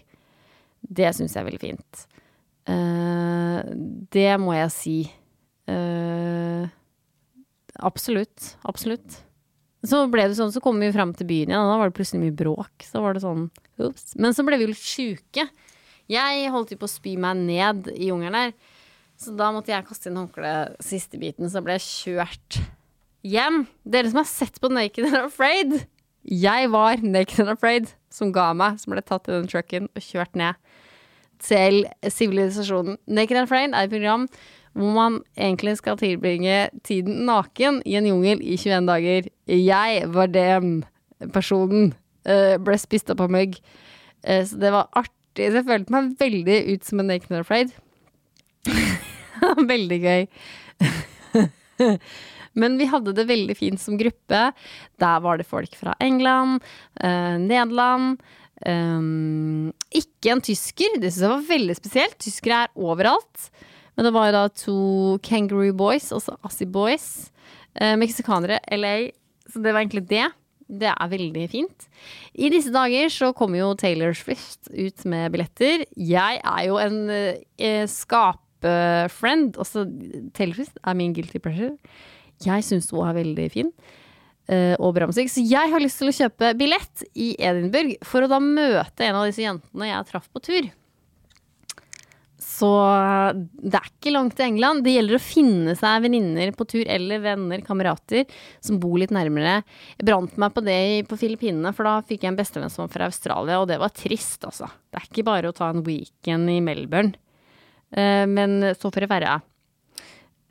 Det 0.99 1.11
syns 1.15 1.35
jeg 1.35 1.41
er 1.43 1.49
veldig 1.49 1.63
fint. 1.63 2.05
Uh, 2.69 3.59
det 4.13 4.31
må 4.39 4.55
jeg 4.55 4.71
si. 4.75 4.97
Uh, 5.67 6.63
absolutt. 7.83 8.53
Absolutt. 8.67 9.19
Så 9.83 10.05
ble 10.07 10.29
det 10.31 10.37
sånn, 10.37 10.53
så 10.55 10.61
kom 10.63 10.79
vi 10.79 10.93
fram 10.95 11.11
til 11.11 11.27
byen 11.27 11.51
igjen, 11.51 11.59
og 11.59 11.73
da 11.73 11.79
var 11.81 11.89
det 11.89 11.97
plutselig 11.97 12.21
mye 12.21 12.37
bråk. 12.39 12.85
Så 12.87 13.01
var 13.03 13.17
det 13.17 13.23
sånn, 13.25 13.49
ups. 13.83 14.13
Men 14.15 14.35
så 14.35 14.45
ble 14.47 14.59
vi 14.59 14.67
jo 14.67 14.71
litt 14.71 14.85
sjuke. 14.85 15.47
Jeg 16.11 16.53
holdt 16.53 16.71
jo 16.71 16.79
på 16.79 16.87
å 16.87 16.93
spy 16.93 17.17
meg 17.19 17.41
ned 17.43 17.89
i 17.91 18.07
jungelen 18.07 18.37
der. 18.37 18.55
Så 19.19 19.35
da 19.35 19.51
måtte 19.55 19.73
jeg 19.73 19.85
kaste 19.87 20.09
inn 20.09 20.19
håndkleet 20.19 20.79
siste 20.83 21.19
biten, 21.19 21.51
så 21.51 21.61
ble 21.63 21.75
jeg 21.77 21.85
kjørt 21.89 22.61
hjem. 23.27 23.65
Dere 23.83 24.11
som 24.11 24.21
har 24.21 24.29
sett 24.29 24.59
på 24.63 24.71
Naked 24.71 25.07
and 25.09 25.19
Afraid, 25.25 25.75
jeg 26.23 26.71
var 26.71 27.01
naked 27.03 27.43
and 27.43 27.53
afraid, 27.53 27.93
som 28.11 28.31
ga 28.33 28.51
meg, 28.57 28.79
som 28.79 28.93
ble 28.93 29.03
tatt 29.03 29.27
i 29.27 29.35
den 29.35 29.49
trucken 29.49 29.89
og 29.91 30.05
kjørt 30.05 30.37
ned 30.39 30.59
til 31.43 31.83
sivilisasjonen. 32.07 32.97
Naked 33.07 33.37
and 33.37 33.47
Afraid 33.47 33.73
er 33.73 33.87
et 33.87 33.93
program 33.93 34.27
hvor 34.73 34.93
man 34.95 35.19
egentlig 35.37 35.77
skal 35.77 35.97
tilbringe 35.97 36.69
tiden 36.83 37.25
naken 37.27 37.81
i 37.85 37.95
en 37.99 38.07
jungel 38.07 38.41
i 38.41 38.57
21 38.57 38.87
dager. 38.87 39.27
Jeg 39.47 40.03
var 40.13 40.25
den 40.25 40.85
personen. 41.33 41.93
Uh, 42.23 42.55
ble 42.63 42.77
spist 42.79 43.11
opp 43.11 43.21
av 43.21 43.29
mygg. 43.33 43.59
Uh, 44.23 44.41
så 44.47 44.57
det 44.57 44.71
var 44.73 44.89
artig. 44.95 45.11
Jeg 45.51 45.65
følte 45.67 45.93
meg 45.93 46.13
veldig 46.19 46.59
ut 46.73 46.85
som 46.87 47.03
en 47.03 47.11
Naked 47.11 47.31
and 47.31 47.43
Afraid. 47.43 47.75
veldig 49.73 49.99
gøy. 50.01 50.25
Men 52.55 52.77
vi 52.77 52.85
hadde 52.91 53.13
det 53.17 53.25
veldig 53.29 53.55
fint 53.57 53.81
som 53.81 53.97
gruppe. 53.97 54.41
Der 55.01 55.19
var 55.25 55.37
det 55.41 55.47
folk 55.49 55.73
fra 55.79 55.95
England, 55.99 56.61
eh, 57.01 57.37
Nederland. 57.41 58.21
eh, 58.65 59.71
ikke 59.99 60.31
en 60.31 60.41
tysker. 60.41 60.99
Det 61.01 61.11
syns 61.11 61.25
jeg 61.25 61.33
var 61.33 61.47
veldig 61.49 61.75
spesielt. 61.79 62.17
Tyskere 62.19 62.63
er 62.63 62.75
overalt. 62.75 63.49
Men 63.95 64.05
det 64.07 64.13
var 64.15 64.31
da 64.33 64.47
to 64.49 65.19
Kangaroo 65.21 65.73
Boys, 65.73 66.11
altså 66.11 66.37
Assi 66.43 66.65
Boys. 66.65 67.31
Eh, 67.75 67.95
Meksikanere, 67.97 68.59
LA. 68.71 69.11
Så 69.49 69.61
det 69.61 69.73
var 69.73 69.81
egentlig 69.83 70.07
det. 70.07 70.31
Det 70.73 70.89
er 70.89 71.09
veldig 71.11 71.49
fint. 71.51 71.87
I 72.33 72.49
disse 72.49 72.71
dager 72.73 73.09
så 73.11 73.33
kommer 73.35 73.59
jo 73.59 73.73
Taylor 73.77 74.13
Swift 74.17 74.69
ut 74.71 75.03
med 75.05 75.31
billetter. 75.33 75.83
Jeg 75.99 76.39
er 76.41 76.63
jo 76.69 76.77
en 76.81 76.97
eh, 77.11 77.83
skapefriend. 77.85 79.57
Også 79.61 79.83
Taylor 80.33 80.55
Swift 80.57 80.79
er 80.83 80.97
min 80.97 81.13
guilty 81.13 81.37
pleasure. 81.43 81.75
Jeg 82.45 82.65
syns 82.67 82.91
hun 82.93 83.07
er 83.07 83.17
veldig 83.21 83.49
fin. 83.53 83.73
eh, 84.51 84.75
og 84.75 84.93
bra 84.97 85.07
musikk. 85.07 85.29
Så 85.31 85.43
jeg 85.47 85.71
har 85.71 85.79
lyst 85.79 86.01
til 86.01 86.11
å 86.11 86.15
kjøpe 86.17 86.53
billett 86.59 87.03
i 87.15 87.33
Edinburgh 87.39 87.95
for 88.03 88.25
å 88.25 88.31
da 88.31 88.41
møte 88.43 89.05
en 89.07 89.15
av 89.15 89.27
disse 89.29 89.45
jentene 89.45 89.87
jeg 89.87 90.09
traff 90.09 90.27
på 90.33 90.41
tur. 90.43 90.71
Så 92.43 92.69
det 93.63 93.79
er 93.79 93.87
ikke 93.87 94.11
langt 94.13 94.35
til 94.37 94.45
England. 94.45 94.83
Det 94.85 94.93
gjelder 94.97 95.17
å 95.17 95.23
finne 95.23 95.73
seg 95.79 96.03
venninner 96.03 96.51
på 96.55 96.67
tur, 96.69 96.83
eller 96.91 97.23
venner, 97.23 97.63
kamerater, 97.65 98.27
som 98.61 98.77
bor 98.83 98.97
litt 98.99 99.13
nærmere. 99.15 99.61
Jeg 99.97 100.07
brant 100.09 100.35
meg 100.37 100.53
på 100.53 100.63
det 100.67 100.77
på 101.09 101.17
Filippinene, 101.17 101.71
for 101.73 101.87
da 101.87 101.95
fikk 102.05 102.25
jeg 102.25 102.33
en 102.33 102.37
bestevenn 102.37 102.73
som 102.73 102.83
var 102.85 102.91
fra 102.93 103.07
Australia, 103.09 103.61
og 103.63 103.71
det 103.71 103.79
var 103.81 103.95
trist, 103.95 104.43
altså. 104.45 104.69
Det 104.91 104.99
er 104.99 105.07
ikke 105.09 105.25
bare 105.31 105.49
å 105.49 105.55
ta 105.55 105.71
en 105.71 105.81
weekend 105.87 106.51
i 106.51 106.59
Melbourne. 106.63 107.15
Eh, 107.95 108.27
men 108.29 108.59
så 108.75 108.91
får 108.91 109.07
det 109.07 109.11
være. 109.15 109.39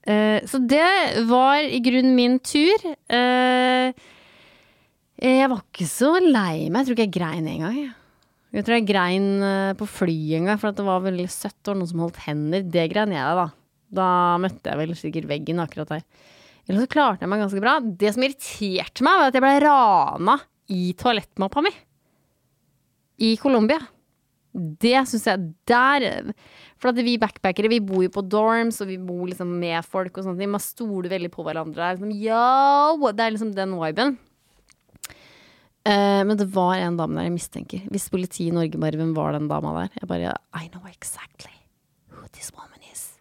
Eh, 0.03 0.43
så 0.51 0.59
det 0.59 1.25
var 1.29 1.63
i 1.63 1.79
grunnen 1.85 2.15
min 2.17 2.39
tur. 2.43 2.87
Eh, 3.09 3.93
jeg 5.23 5.51
var 5.53 5.63
ikke 5.63 5.87
så 5.87 6.17
lei 6.19 6.69
meg. 6.69 6.83
Jeg 6.83 6.89
tror 6.89 6.97
ikke 6.97 7.07
jeg 7.07 7.17
grein 7.19 7.51
engang. 7.51 7.79
jeg. 7.79 8.65
Tror 8.67 8.77
jeg 8.77 8.89
grein 8.91 9.29
eh, 9.47 9.73
på 9.79 9.89
flyet 9.89 10.41
en 10.41 10.51
gang, 10.51 10.61
for 10.61 10.75
det 10.75 10.87
var 10.87 11.05
veldig 11.07 11.29
søtt. 11.31 11.57
Det 11.63 11.73
var 11.73 11.79
noen 11.79 11.93
som 11.93 12.03
holdt 12.05 12.23
hender. 12.27 12.67
Det 12.67 12.89
grein 12.93 13.15
jeg, 13.15 13.39
da. 13.39 13.49
Da 13.93 14.09
møtte 14.43 14.73
jeg 14.73 14.81
vel 14.81 14.95
sikkert 14.99 15.31
veggen 15.31 15.63
akkurat 15.63 15.95
der. 15.95 16.05
Eller 16.67 16.85
så 16.85 16.91
klarte 16.91 17.25
jeg 17.25 17.31
meg 17.31 17.43
ganske 17.43 17.63
bra. 17.63 17.79
Det 17.83 18.13
som 18.15 18.25
irriterte 18.27 19.07
meg, 19.07 19.19
var 19.19 19.31
at 19.31 19.39
jeg 19.39 19.45
ble 19.45 19.55
rana 19.65 20.37
i 20.73 20.83
toalettmappa 20.99 21.65
mi. 21.65 21.73
I 23.23 23.35
Colombia. 23.41 23.81
Det 24.53 24.99
syns 25.09 25.25
jeg 25.31 25.53
Der 25.69 26.33
For 26.83 26.91
at 26.91 26.99
vi 27.07 27.15
backpackere, 27.23 27.71
vi 27.71 27.79
bor 27.79 28.03
jo 28.03 28.11
på 28.11 28.25
dorms, 28.27 28.81
og 28.83 28.91
vi 28.91 28.99
bor 28.99 29.29
liksom 29.31 29.53
med 29.61 29.87
folk 29.87 30.17
og 30.19 30.27
sånne 30.27 30.43
ting. 30.43 30.51
Man 30.51 30.63
stoler 30.65 31.13
veldig 31.13 31.31
på 31.31 31.45
hverandre. 31.47 31.79
Det 31.79 31.85
er 31.87 31.99
liksom, 32.01 32.15
Yo! 32.19 33.13
Det 33.13 33.23
er 33.23 33.35
liksom 33.37 33.53
den 33.55 33.77
viben. 33.79 34.17
Uh, 35.83 36.23
men 36.27 36.37
det 36.39 36.47
var 36.55 36.77
en 36.79 36.99
dame 36.99 37.19
der 37.19 37.29
jeg 37.29 37.35
mistenker. 37.37 37.87
Hvis 37.91 38.11
politiet 38.11 38.51
i 38.51 38.55
Norge 38.55 38.79
Hvem 38.79 39.15
var 39.17 39.35
den 39.35 39.49
dama 39.51 39.75
der? 39.81 39.95
Jeg 40.01 40.11
bare 40.11 40.35
I 40.55 40.69
know 40.75 40.83
exactly 40.91 41.55
who 42.11 42.27
this 42.35 42.51
woman 42.55 42.83
is. 42.91 43.19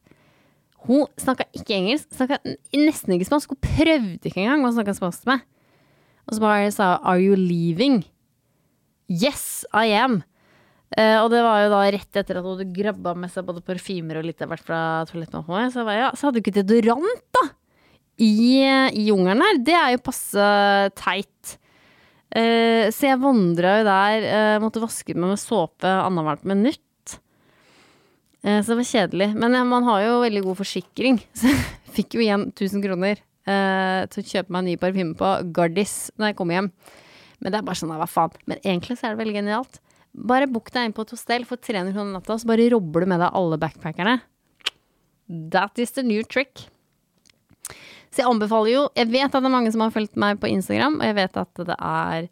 Hun 0.85 1.05
snakka 1.21 1.45
ikke 1.53 1.77
engelsk, 1.77 2.09
snakka 2.17 2.37
nesten 2.73 3.13
ikke 3.13 3.29
spansk. 3.29 3.53
Hun 3.53 3.61
prøvde 3.61 4.25
ikke 4.25 4.41
engang 4.41 4.65
å 4.65 4.73
snakke 4.73 4.97
spansk 4.97 5.21
til 5.21 5.35
meg. 5.35 5.45
Og 6.25 6.37
så 6.37 6.41
bare 6.41 6.73
sa 6.73 6.95
Are 7.01 7.21
you 7.21 7.37
leaving? 7.37 8.01
Yes, 9.09 9.65
I 9.73 9.93
am. 9.97 10.21
Eh, 10.99 11.17
og 11.21 11.29
det 11.31 11.39
var 11.45 11.61
jo 11.63 11.71
da 11.71 11.81
rett 11.95 12.19
etter 12.19 12.37
at 12.37 12.43
hun 12.43 12.57
hadde 12.57 12.73
grabba 12.75 13.13
med 13.15 13.31
seg 13.31 13.47
både 13.47 13.63
parfymer 13.63 14.19
og 14.19 14.27
litt 14.27 14.41
av 14.43 14.51
hvert 14.51 14.65
fra 14.67 14.81
toalettmappen. 15.07 15.71
Så, 15.71 15.85
ja, 15.87 16.11
så 16.11 16.27
hadde 16.27 16.41
hun 16.41 16.43
ikke 16.43 16.57
deodorant, 16.59 17.25
da! 17.37 17.47
I, 18.21 18.59
I 18.91 19.07
jungelen 19.07 19.41
her. 19.41 19.59
Det 19.65 19.73
er 19.77 19.93
jo 19.95 20.03
passe 20.03 20.47
teit. 20.99 21.55
Uh, 22.31 22.87
så 22.93 23.09
jeg 23.09 23.19
vandra 23.19 23.79
jo 23.79 23.87
der, 23.87 24.25
Uh, 24.31 24.61
måtte 24.63 24.83
vaske 24.83 25.15
meg 25.15 25.33
med 25.33 25.41
såpe 25.41 25.89
annethvert 25.89 26.45
minutt. 26.47 27.15
Uh, 28.45 28.59
så 28.59 28.71
det 28.71 28.77
var 28.81 28.89
kjedelig. 28.91 29.29
Men 29.35 29.57
man 29.67 29.87
har 29.87 30.05
jo 30.05 30.21
veldig 30.23 30.43
god 30.45 30.59
forsikring, 30.61 31.19
så 31.39 31.49
jeg 31.49 31.65
fikk 31.97 32.19
jo 32.19 32.25
igjen 32.25 32.49
1000 32.53 32.87
kroner 32.87 33.27
til 33.41 34.21
å 34.21 34.29
kjøpe 34.29 34.53
meg 34.53 34.59
en 34.61 34.67
ny 34.69 34.73
parfyme 34.79 35.15
på 35.17 35.29
Gardis 35.51 36.11
når 36.21 36.29
jeg 36.29 36.35
kom 36.37 36.51
hjem. 36.53 36.67
Men 37.41 37.51
det 37.51 37.57
er 37.57 37.65
bare 37.65 37.79
sånn, 37.79 37.89
hva 37.97 38.05
faen. 38.07 38.35
Men 38.47 38.61
egentlig 38.61 38.99
så 38.99 39.07
er 39.07 39.15
det 39.15 39.19
veldig 39.23 39.33
genialt. 39.39 39.79
Bare 40.11 40.47
book 40.51 40.71
deg 40.75 40.89
inn 40.89 40.93
på 40.95 41.05
et 41.05 41.13
hostell 41.15 41.45
for 41.47 41.61
300 41.61 41.93
kroner 41.95 42.17
natta, 42.17 42.35
så 42.37 42.47
bare 42.49 42.69
robber 42.73 43.05
du 43.05 43.11
med 43.13 43.21
deg 43.23 43.31
alle 43.37 43.59
backpackerne. 43.61 44.17
That 45.53 45.79
is 45.79 45.93
the 45.95 46.03
new 46.03 46.23
trick. 46.27 46.65
Så 48.11 48.19
jeg 48.19 48.27
anbefaler 48.27 48.73
jo 48.73 48.81
Jeg 48.99 49.07
vet 49.07 49.29
at 49.29 49.37
det 49.39 49.47
er 49.47 49.53
mange 49.53 49.71
som 49.71 49.85
har 49.85 49.93
fulgt 49.95 50.17
meg 50.19 50.41
på 50.41 50.49
Instagram, 50.51 50.97
og 50.99 51.05
jeg 51.07 51.15
vet 51.21 51.37
at 51.39 51.61
det 51.69 51.77
er 51.77 52.27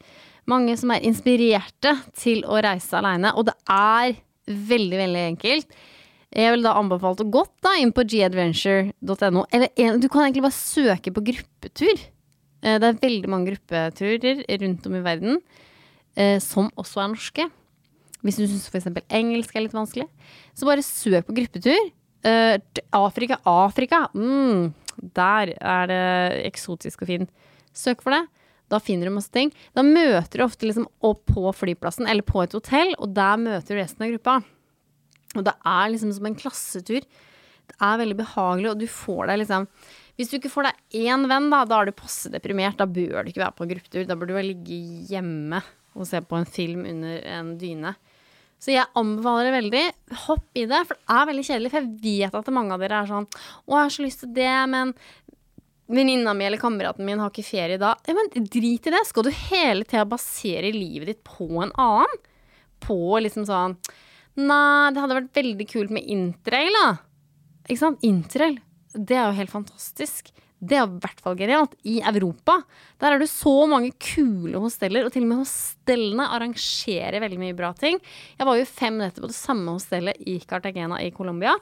mange 0.50 0.76
som 0.82 0.92
er 0.92 1.06
inspirerte 1.08 1.94
til 2.18 2.42
å 2.50 2.60
reise 2.66 2.98
aleine, 3.00 3.32
og 3.38 3.48
det 3.48 3.56
er 3.72 4.18
veldig, 4.50 4.98
veldig 4.98 5.24
enkelt. 5.36 5.80
Jeg 6.36 6.54
vil 6.54 6.66
da 6.66 6.76
anbefale 6.78 7.24
å 7.24 7.32
gå 7.32 7.44
da 7.64 7.76
inn 7.82 7.94
på 7.96 8.04
gadventure.no, 8.06 9.46
eller 9.54 9.98
du 10.02 10.10
kan 10.10 10.26
egentlig 10.26 10.44
bare 10.46 10.58
søke 10.58 11.14
på 11.14 11.24
gruppetur. 11.32 12.04
Eh, 12.62 12.76
Det 12.82 12.90
er 12.90 13.00
veldig 13.02 13.30
mange 13.32 13.54
gruppeturer 13.54 14.44
rundt 14.62 14.86
om 14.90 14.96
i 15.00 15.06
verden, 15.06 15.40
eh, 16.18 16.40
som 16.44 16.70
også 16.76 17.02
er 17.06 17.14
norske. 17.14 17.48
Hvis 18.26 18.40
du 18.40 18.46
syns 18.46 18.68
f.eks. 18.68 18.90
engelsk 19.16 19.56
er 19.56 19.64
litt 19.64 19.76
vanskelig, 19.76 20.08
så 20.58 20.68
bare 20.68 20.84
søk 20.86 21.30
på 21.30 21.38
gruppetur. 21.38 21.92
Uh, 22.26 22.60
Afrika, 22.96 23.40
Afrika! 23.48 24.08
Mm, 24.12 24.74
der 25.16 25.54
er 25.56 25.90
det 25.92 26.04
eksotisk 26.50 27.06
og 27.06 27.14
fint. 27.14 27.32
Søk 27.76 28.04
for 28.04 28.16
det. 28.16 28.26
Da 28.70 28.78
finner 28.84 29.10
du 29.10 29.16
masse 29.16 29.32
ting. 29.34 29.52
Da 29.74 29.86
møter 29.86 30.42
du 30.42 30.46
ofte 30.46 30.68
liksom 30.68 30.90
opp 31.06 31.24
på 31.32 31.50
flyplassen 31.56 32.10
eller 32.10 32.26
på 32.28 32.44
et 32.44 32.54
hotell, 32.54 32.94
og 33.00 33.16
der 33.18 33.40
møter 33.42 33.74
du 33.74 33.82
resten 33.82 34.06
av 34.06 34.14
gruppa. 34.14 34.38
Og 35.38 35.46
det 35.46 35.56
er 35.72 35.90
liksom 35.94 36.14
som 36.14 36.30
en 36.30 36.38
klassetur. 36.38 37.08
Det 37.70 37.78
er 37.86 38.00
veldig 38.02 38.18
behagelig, 38.18 38.70
og 38.72 38.80
du 38.82 38.88
får 38.90 39.28
deg 39.30 39.44
liksom 39.44 39.68
Hvis 40.18 40.32
du 40.32 40.40
ikke 40.40 40.52
får 40.52 40.66
deg 40.68 41.02
én 41.06 41.28
venn, 41.30 41.52
da, 41.54 41.62
da 41.70 41.80
er 41.80 41.90
du 41.90 41.96
passe 41.96 42.28
deprimert. 42.34 42.76
Da 42.76 42.90
bør 42.90 43.24
du 43.24 43.32
ikke 43.32 43.46
være 43.46 43.56
på 43.56 43.68
gruppetur. 43.70 44.08
Da 44.10 44.18
bør 44.20 44.28
du 44.28 44.34
bare 44.36 44.50
ligge 44.50 44.80
hjemme 45.08 45.62
og 45.96 46.08
se 46.10 46.20
på 46.22 46.36
en 46.36 46.50
film 46.50 46.84
under 46.90 47.22
en 47.38 47.54
dyne. 47.62 47.94
Så 48.60 48.74
jeg 48.74 48.92
anbefaler 49.00 49.48
det 49.48 49.56
veldig. 49.56 49.84
Hopp 50.26 50.60
i 50.60 50.66
det, 50.68 50.82
for 50.88 51.00
det 51.00 51.16
er 51.16 51.28
veldig 51.30 51.46
kjedelig. 51.48 51.72
For 51.72 51.86
jeg 51.86 51.92
vet 52.04 52.38
at 52.42 52.54
mange 52.56 52.76
av 52.76 52.84
dere 52.84 53.02
er 53.04 53.10
sånn 53.10 53.28
Å, 53.30 53.72
jeg 53.72 53.80
har 53.80 53.94
så 53.96 54.06
lyst 54.06 54.24
til 54.26 54.34
det, 54.36 54.56
men 54.74 54.94
venninna 55.90 56.36
mi 56.38 56.46
eller 56.46 56.62
kameraten 56.62 57.08
min 57.08 57.22
har 57.24 57.32
ikke 57.32 57.48
ferie 57.48 57.80
da. 57.82 57.96
Ja, 58.06 58.16
men 58.18 58.50
drit 58.52 58.90
i 58.90 58.94
det. 58.94 59.04
Skal 59.08 59.26
du 59.26 59.32
hele 59.34 59.88
tida 59.88 60.06
basere 60.10 60.74
livet 60.76 61.14
ditt 61.14 61.24
på 61.26 61.48
en 61.64 61.74
annen? 61.80 62.20
På 62.84 63.18
liksom 63.20 63.48
sånn 63.48 63.80
Nei, 64.40 64.92
det 64.96 65.02
hadde 65.02 65.18
vært 65.18 65.36
veldig 65.36 65.66
kult 65.68 65.90
med 65.92 66.06
interrail, 66.08 66.76
da. 66.78 66.92
Ikke 67.66 67.82
sant? 67.82 68.06
Interrail. 68.08 68.60
Det 68.94 69.18
er 69.18 69.26
jo 69.26 69.36
helt 69.36 69.52
fantastisk. 69.52 70.30
Det 70.60 70.76
er 70.76 70.88
i 70.88 71.00
hvert 71.04 71.22
fall 71.24 71.38
genialt. 71.40 71.76
I 71.88 72.00
Europa 72.04 72.58
der 73.00 73.16
er 73.16 73.22
det 73.22 73.30
så 73.32 73.54
mange 73.72 73.94
kule 73.96 74.60
hosteller, 74.60 75.06
og 75.08 75.14
til 75.14 75.24
og 75.24 75.30
med 75.30 75.42
hostellene 75.42 76.26
arrangerer 76.36 77.22
veldig 77.24 77.40
mye 77.40 77.56
bra 77.56 77.70
ting. 77.78 78.00
Jeg 78.36 78.48
var 78.50 78.60
jo 78.60 78.66
fem 78.68 78.98
netter 79.00 79.24
på 79.24 79.30
det 79.32 79.38
samme 79.38 79.78
hostellet 79.78 80.20
i 80.28 80.36
Cartagena 80.44 81.00
i 81.00 81.14
Colombia. 81.16 81.54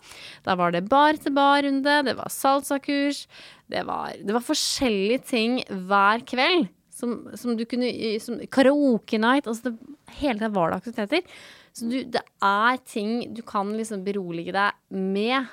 Der 0.47 0.57
var 0.57 0.73
det 0.73 0.87
bar-til-bar-runde, 0.89 1.99
det 2.09 2.17
var 2.17 2.33
salsakurs, 2.33 3.27
det 3.69 3.85
det 3.85 4.33
var 4.33 4.47
forskjellige 4.47 5.21
ting 5.29 5.61
hver 5.67 6.25
kveld. 6.25 6.67
Som, 6.97 7.27
som 7.37 7.53
du 7.53 7.61
kunne 7.69 7.91
som 8.17 8.39
Karaoke 8.49 9.19
night. 9.21 9.45
Altså 9.45 9.69
det, 9.69 9.93
hele 10.17 10.39
tida 10.39 10.49
var 10.49 10.71
det 10.71 10.79
aktiviteter. 10.79 11.37
Så 11.77 11.85
du, 11.85 11.99
det 12.09 12.23
er 12.41 12.79
ting 12.89 13.35
du 13.37 13.43
kan 13.45 13.69
liksom 13.77 14.01
berolige 14.07 14.55
deg 14.55 14.97
med 14.97 15.45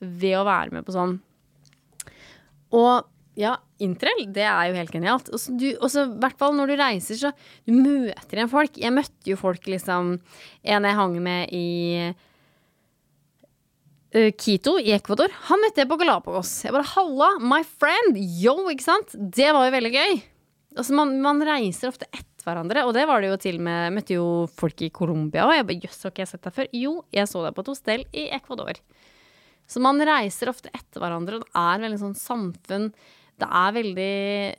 ved 0.00 0.36
å 0.36 0.44
være 0.44 0.74
med 0.76 0.84
på 0.84 0.92
sånn. 0.92 1.16
Og 2.76 3.06
ja, 3.38 3.54
interrail, 3.82 4.26
det 4.34 4.44
er 4.44 4.70
jo 4.70 4.78
helt 4.78 4.94
genialt. 4.94 5.30
Og 5.32 5.40
så 5.40 5.54
i 6.04 6.18
hvert 6.22 6.38
fall 6.40 6.56
når 6.56 6.72
du 6.72 6.80
reiser, 6.80 7.20
så 7.20 7.30
du 7.66 7.74
møter 7.76 8.38
igjen 8.40 8.50
folk. 8.52 8.80
Jeg 8.80 8.94
møtte 8.94 9.30
jo 9.32 9.38
folk 9.40 9.68
liksom 9.70 10.18
En 10.62 10.88
jeg 10.88 10.98
hang 10.98 11.14
med 11.24 11.54
i 11.56 12.10
uh, 14.14 14.30
Quito 14.36 14.76
i 14.80 14.92
Ecuador. 14.96 15.32
Han 15.48 15.62
møtte 15.64 15.82
jeg 15.82 15.90
på 15.90 16.00
Galapagos. 16.00 16.52
Jeg 16.66 16.74
bare 16.76 16.90
'halla, 16.94 17.30
my 17.40 17.62
friend', 17.64 18.18
yo, 18.42 18.56
ikke 18.68 18.88
sant? 18.88 19.14
Det 19.14 19.52
var 19.54 19.68
jo 19.68 19.76
veldig 19.78 19.94
gøy. 19.94 20.20
Altså, 20.76 20.94
man, 20.94 21.16
man 21.22 21.42
reiser 21.42 21.90
ofte 21.90 22.06
etter 22.12 22.44
hverandre, 22.46 22.84
og 22.86 22.94
det 22.94 23.02
var 23.08 23.20
det 23.20 23.28
jo 23.32 23.36
til 23.40 23.58
med 23.60 23.92
møtte 23.92 24.14
jo 24.16 24.26
folk 24.56 24.80
i 24.82 24.88
Colombia 24.94 25.46
òg. 25.46 25.56
Jeg 25.56 25.66
bare 25.66 25.80
'jøss, 25.80 26.02
har 26.02 26.12
ikke 26.12 26.26
jeg 26.26 26.32
sett 26.34 26.44
deg 26.44 26.56
før?' 26.58 26.74
Jo, 26.76 26.92
jeg 27.12 27.26
så 27.28 27.44
deg 27.46 27.54
på 27.54 27.64
et 27.64 27.72
hostell 27.72 28.04
i 28.12 28.28
Ecuador. 28.36 28.74
Så 29.70 29.82
man 29.82 30.02
reiser 30.02 30.50
ofte 30.50 30.72
etter 30.74 31.02
hverandre, 31.02 31.38
og 31.38 31.46
det 31.46 31.62
er 31.62 31.82
veldig 31.84 32.00
sånn 32.00 32.18
samfunn 32.18 32.90
Det 33.38 33.46
er 33.46 33.74
veldig 33.76 34.14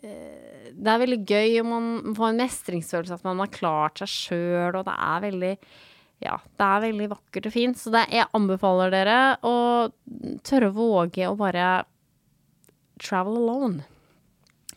eh, 0.08 0.67
Det 0.71 0.91
er 0.93 1.02
veldig 1.04 1.21
gøy, 1.28 1.56
og 1.62 1.67
man 1.67 2.17
får 2.17 2.30
en 2.30 2.43
mestringsfølelse 2.45 3.17
at 3.19 3.28
man 3.28 3.43
har 3.43 3.52
klart 3.52 4.02
seg 4.02 4.13
sjøl, 4.13 4.80
og 4.80 4.86
det 4.88 4.95
er 4.95 5.26
veldig 5.28 5.56
ja, 6.21 6.36
det 6.38 6.65
er 6.67 6.84
veldig 6.84 7.08
vakkert 7.15 7.47
og 7.50 7.54
fint. 7.56 7.80
Så 7.82 7.89
det, 7.93 8.04
jeg 8.13 8.30
anbefaler 8.38 8.91
dere 8.93 9.15
å 9.41 9.56
tørre 10.45 10.69
å 10.69 10.76
våge 10.76 11.26
å 11.26 11.38
bare 11.39 11.69
travel 13.02 13.39
alone. 13.39 13.88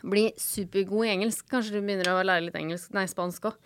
bli 0.00 0.30
supergod 0.40 1.06
i 1.06 1.12
engelsk. 1.12 1.46
Kanskje 1.52 1.76
du 1.76 1.82
begynner 1.82 2.10
å 2.12 2.22
lære 2.24 2.46
litt 2.46 2.56
engelsk, 2.56 2.90
nei, 2.96 3.04
spansk 3.08 3.50
òg. 3.50 3.58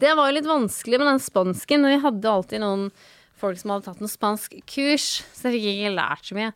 Det 0.00 0.14
var 0.16 0.28
jo 0.28 0.36
litt 0.38 0.48
vanskelig 0.48 0.98
med 0.98 1.08
den 1.08 1.22
spansken. 1.22 1.86
Vi 1.86 2.00
hadde 2.02 2.32
alltid 2.32 2.64
noen 2.64 2.88
folk 3.42 3.58
som 3.60 3.74
hadde 3.74 3.88
tatt 3.88 4.02
noe 4.02 4.10
spansk 4.10 4.54
kurs, 4.70 5.08
så 5.34 5.50
jeg 5.50 5.58
fikk 5.58 5.68
ikke 5.72 5.96
lært 5.96 6.28
så 6.28 6.38
mye. 6.38 6.52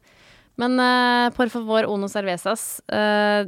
Men 0.61 0.79
uh, 0.81 1.29
por 1.37 1.51
favor, 1.53 1.88
ono 1.90 2.09
cervezas. 2.09 2.79
Uh, 2.88 3.44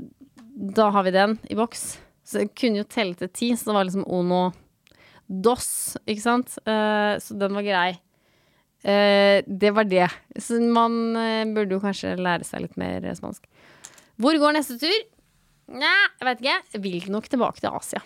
da 0.79 0.91
har 0.93 1.07
vi 1.07 1.15
den 1.15 1.39
i 1.49 1.57
boks. 1.59 1.87
Så 2.29 2.43
jeg 2.43 2.53
kunne 2.59 2.83
jo 2.83 2.89
telle 2.91 3.17
til 3.17 3.31
ti, 3.33 3.53
så 3.57 3.71
det 3.71 3.77
var 3.79 3.89
liksom 3.89 4.05
ono 4.05 4.43
dos, 5.29 5.71
ikke 6.05 6.25
sant. 6.25 6.59
Uh, 6.69 7.17
så 7.23 7.37
den 7.41 7.57
var 7.57 7.67
grei. 7.67 7.91
Uh, 8.85 9.41
det 9.47 9.73
var 9.77 9.89
det. 9.89 10.09
Så 10.37 10.61
man 10.61 11.17
burde 11.55 11.79
jo 11.79 11.83
kanskje 11.83 12.19
lære 12.21 12.47
seg 12.47 12.67
litt 12.67 12.77
mer 12.81 13.09
spansk. 13.17 13.49
Hvor 14.19 14.37
går 14.43 14.59
neste 14.59 14.77
tur? 14.83 14.99
Nja, 15.79 15.95
jeg 16.19 16.27
vet 16.29 16.43
ikke. 16.43 16.61
Jeg 16.75 16.85
vil 16.85 17.13
nok 17.13 17.29
tilbake 17.31 17.63
til 17.63 17.73
Asia. 17.73 18.03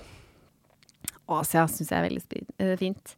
Asia 1.32 1.64
syns 1.70 1.90
jeg 1.90 1.98
er 1.98 2.08
veldig 2.08 2.78
fint. 2.80 3.16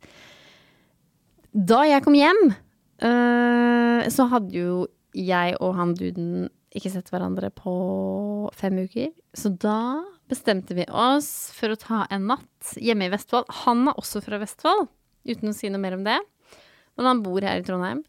Da 1.54 1.84
jeg 1.86 2.02
kom 2.02 2.16
hjem, 2.18 2.40
så 4.10 4.26
hadde 4.30 4.58
jo 4.58 4.86
jeg 5.14 5.54
og 5.62 5.76
han 5.78 5.94
duden 5.94 6.48
ikke 6.74 6.90
sett 6.90 7.10
hverandre 7.12 7.52
på 7.54 7.74
fem 8.58 8.80
uker. 8.82 9.12
Så 9.36 9.52
da 9.62 10.02
bestemte 10.30 10.74
vi 10.74 10.86
oss 10.90 11.52
for 11.54 11.70
å 11.70 11.78
ta 11.78 12.02
en 12.14 12.26
natt 12.32 12.74
hjemme 12.80 13.06
i 13.06 13.12
Vestfold. 13.12 13.46
Han 13.64 13.86
er 13.90 14.00
også 14.00 14.22
fra 14.24 14.40
Vestfold, 14.42 14.88
uten 15.28 15.52
å 15.52 15.56
si 15.56 15.70
noe 15.70 15.82
mer 15.82 15.96
om 15.98 16.04
det. 16.06 16.18
Men 16.98 17.10
han 17.10 17.22
bor 17.24 17.44
her 17.44 17.62
i 17.62 17.66
Trondheim. 17.66 18.02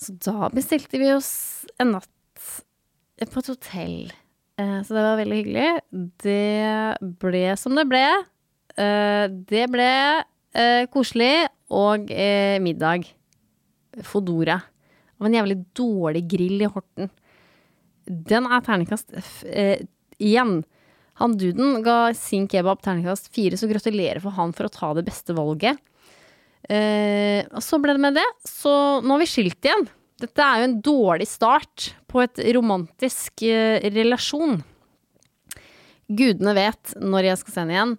Så 0.00 0.16
da 0.24 0.50
bestilte 0.52 1.00
vi 1.00 1.12
oss 1.14 1.32
en 1.80 1.94
natt 1.98 2.10
på 3.24 3.40
et 3.40 3.50
hotell. 3.52 3.98
Eh, 4.60 4.78
så 4.84 4.96
det 4.96 5.04
var 5.04 5.20
veldig 5.20 5.40
hyggelig. 5.40 5.68
Det 6.24 7.14
ble 7.22 7.44
som 7.60 7.76
det 7.78 7.86
ble. 7.90 8.04
Eh, 8.80 9.26
det 9.52 9.66
ble 9.72 9.90
koselig 10.94 11.48
og 11.74 12.10
middag. 12.62 13.08
Fodora. 14.06 14.60
Av 15.20 15.28
en 15.28 15.36
jævlig 15.36 15.58
dårlig 15.76 16.24
grill 16.30 16.64
i 16.64 16.70
Horten. 16.70 17.10
Den 18.04 18.48
er 18.50 18.64
terningkast 18.64 19.14
igjen. 20.18 20.62
Han 21.22 21.36
duden 21.38 21.82
ga 21.86 21.98
sin 22.18 22.48
kebab 22.50 22.82
terningkast 22.82 23.30
fire, 23.34 23.58
så 23.58 23.70
gratulerer 23.70 24.22
for 24.22 24.34
han 24.34 24.54
for 24.56 24.66
å 24.66 24.74
ta 24.74 24.90
det 24.98 25.04
beste 25.06 25.36
valget. 25.36 25.78
Eh, 26.68 27.44
og 27.52 27.62
så 27.62 27.78
ble 27.82 27.94
det 27.94 28.02
med 28.02 28.16
det. 28.18 28.26
Så 28.48 28.72
nå 29.04 29.14
har 29.14 29.22
vi 29.22 29.30
skilt 29.30 29.60
igjen. 29.62 29.86
Dette 30.24 30.46
er 30.46 30.60
jo 30.60 30.68
en 30.68 30.78
dårlig 30.84 31.28
start 31.28 31.92
på 32.10 32.22
et 32.24 32.40
romantisk 32.56 33.44
eh, 33.46 33.84
relasjon. 33.94 34.58
Gudene 36.08 36.54
vet 36.56 36.96
når 37.00 37.30
jeg 37.30 37.42
skal 37.42 37.54
se 37.54 37.62
henne 37.62 37.76
igjen. 37.76 37.94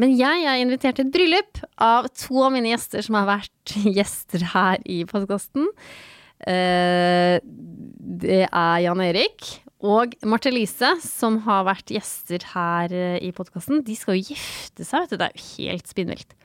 Men 0.00 0.14
jeg 0.16 0.46
er 0.48 0.60
invitert 0.62 0.96
til 0.96 1.08
et 1.08 1.12
bryllup 1.12 1.60
av 1.82 2.08
to 2.16 2.40
av 2.46 2.54
mine 2.54 2.72
gjester 2.72 3.04
som 3.04 3.18
har 3.18 3.28
vært 3.28 3.74
gjester 3.98 4.46
her 4.54 4.80
i 4.88 5.02
podkasten. 5.08 5.68
Eh, 6.48 7.36
det 8.20 8.46
er 8.46 8.78
Jan 8.86 9.02
Erik 9.04 9.50
og 9.80 10.14
Marte 10.28 10.52
Lise, 10.52 10.94
som 11.04 11.38
har 11.46 11.66
vært 11.68 11.92
gjester 11.92 12.44
her 12.54 12.92
eh, 12.96 13.18
i 13.24 13.32
podkasten. 13.36 13.84
De 13.84 13.96
skal 13.96 14.18
jo 14.18 14.32
gifte 14.32 14.84
seg, 14.84 15.04
vet 15.04 15.12
du. 15.12 15.20
Det 15.20 15.28
er 15.28 15.36
jo 15.36 15.48
helt 15.58 15.92
spinnvilt. 15.92 16.36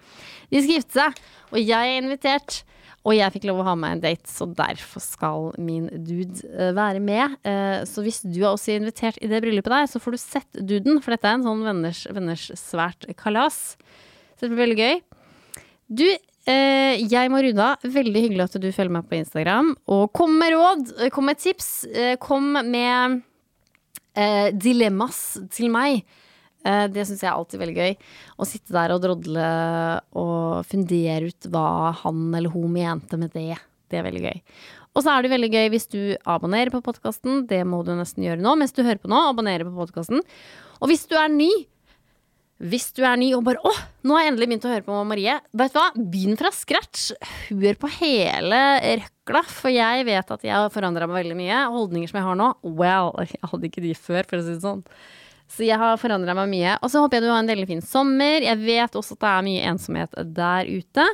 De 0.52 0.62
skal 0.62 0.76
gifte 0.76 1.00
seg, 1.00 1.26
og 1.52 1.60
jeg 1.62 1.96
er 1.96 2.02
invitert. 2.04 2.62
Og 3.06 3.14
jeg 3.14 3.34
fikk 3.36 3.46
lov 3.46 3.62
å 3.62 3.68
ha 3.68 3.76
med 3.78 3.98
en 3.98 4.04
date, 4.08 4.26
så 4.30 4.48
derfor 4.50 5.04
skal 5.04 5.52
min 5.62 5.86
dude 6.08 6.42
uh, 6.50 6.72
være 6.74 7.02
med. 7.04 7.36
Uh, 7.46 7.84
så 7.86 8.02
hvis 8.06 8.24
du 8.26 8.40
er 8.42 8.52
også 8.52 8.74
invitert 8.80 9.20
i 9.22 9.30
det 9.30 9.42
bryllupet 9.46 9.74
der, 9.76 9.90
så 9.92 10.02
får 10.02 10.16
du 10.16 10.22
sett 10.22 10.58
duden, 10.58 10.98
for 11.06 11.14
dette 11.14 11.30
er 11.30 11.38
en 11.38 11.46
sånn 11.46 11.62
venners, 11.68 12.06
venners 12.10 12.48
svært 12.58 13.06
kalas. 13.20 13.76
Så 14.34 14.48
det 14.48 14.56
blir 14.56 14.64
veldig 14.64 14.80
gøy. 14.80 14.98
Du, 16.02 16.08
uh, 16.10 16.96
jeg 16.98 17.34
må 17.34 17.44
runde 17.46 17.70
av. 17.70 17.86
Veldig 17.86 18.26
hyggelig 18.26 18.48
at 18.48 18.60
du 18.64 18.70
følger 18.74 18.98
meg 18.98 19.06
på 19.12 19.20
Instagram. 19.22 19.76
Og 19.94 20.10
kom 20.18 20.34
med 20.42 20.56
råd, 20.58 20.98
kom 21.14 21.30
med 21.30 21.42
tips, 21.46 21.72
kom 22.24 22.56
med 22.58 23.22
dilemmas 24.56 25.26
til 25.54 25.68
meg. 25.74 26.06
Eh, 26.66 26.86
det 26.90 27.06
syns 27.06 27.22
jeg 27.22 27.30
er 27.30 27.36
alltid 27.38 27.62
veldig 27.62 27.76
gøy. 27.78 27.94
Å 28.42 28.48
sitte 28.50 28.74
der 28.76 28.96
og 28.96 29.04
drodle 29.04 29.50
og 30.18 30.66
fundere 30.70 31.30
ut 31.30 31.52
hva 31.54 31.94
han 32.02 32.26
eller 32.34 32.54
hun 32.54 32.74
mente 32.74 33.20
med 33.22 33.36
det. 33.38 33.54
Det 33.92 34.02
er 34.02 34.08
veldig 34.08 34.26
gøy. 34.26 34.42
Og 34.96 35.04
så 35.04 35.12
er 35.12 35.26
det 35.26 35.34
veldig 35.34 35.52
gøy 35.52 35.70
hvis 35.74 35.90
du 35.92 36.02
abonnerer 36.24 36.72
på 36.74 36.84
podkasten. 36.84 37.44
Det 37.50 37.62
må 37.68 37.84
du 37.86 37.94
nesten 37.98 38.26
gjøre 38.26 38.42
nå 38.42 38.56
mens 38.58 38.74
du 38.76 38.82
hører 38.82 39.02
på 39.04 39.12
nå. 39.12 39.22
Abonnere 39.30 39.68
på 39.68 39.76
podkasten. 39.76 40.24
Og 40.80 40.92
hvis 40.92 41.06
du 41.12 41.18
er 41.20 41.30
ny, 41.32 41.52
hvis 42.64 42.88
du 42.96 43.04
er 43.04 43.18
ny 43.20 43.34
og 43.36 43.44
bare 43.44 43.60
'Å, 43.60 43.72
nå 44.08 44.16
har 44.16 44.24
jeg 44.24 44.32
endelig 44.32 44.48
begynt 44.48 44.68
å 44.68 44.72
høre 44.72 44.88
på 44.88 45.00
Marie', 45.04 45.42
vet 45.52 45.74
du 45.74 45.80
hva? 45.80 45.90
Begynn 45.92 46.40
fra 46.40 46.52
scratch. 46.56 47.12
Hør 47.52 47.76
på 47.76 47.92
hele 48.00 48.62
røkla, 49.04 49.44
for 49.44 49.70
jeg 49.70 50.06
vet 50.08 50.32
at 50.32 50.42
jeg 50.42 50.56
har 50.56 50.72
forandra 50.72 51.08
meg 51.08 51.20
veldig 51.26 51.36
mye. 51.36 51.60
Holdninger 51.76 52.08
som 52.08 52.20
jeg 52.22 52.28
har 52.30 52.40
nå, 52.40 52.50
well, 52.64 53.12
jeg 53.20 53.44
hadde 53.44 53.68
ikke 53.68 53.84
de 53.84 53.94
før, 53.94 54.24
for 54.24 54.40
å 54.40 54.48
si 54.48 54.56
det 54.56 54.64
sånn. 54.64 54.86
Så 55.52 55.64
jeg 55.64 55.78
har 55.78 56.00
forandra 56.02 56.34
meg 56.36 56.50
mye. 56.52 56.74
Og 56.84 56.90
så 56.92 57.02
håper 57.04 57.20
jeg 57.20 57.26
du 57.26 57.30
har 57.32 57.44
en 57.44 57.50
veldig 57.50 57.68
fin 57.70 57.84
sommer. 57.86 58.44
Jeg 58.44 58.60
vet 58.64 58.98
også 58.98 59.16
at 59.16 59.22
det 59.22 59.30
er 59.32 59.46
mye 59.46 59.68
ensomhet 59.70 60.18
der 60.36 60.70
ute. 60.72 61.06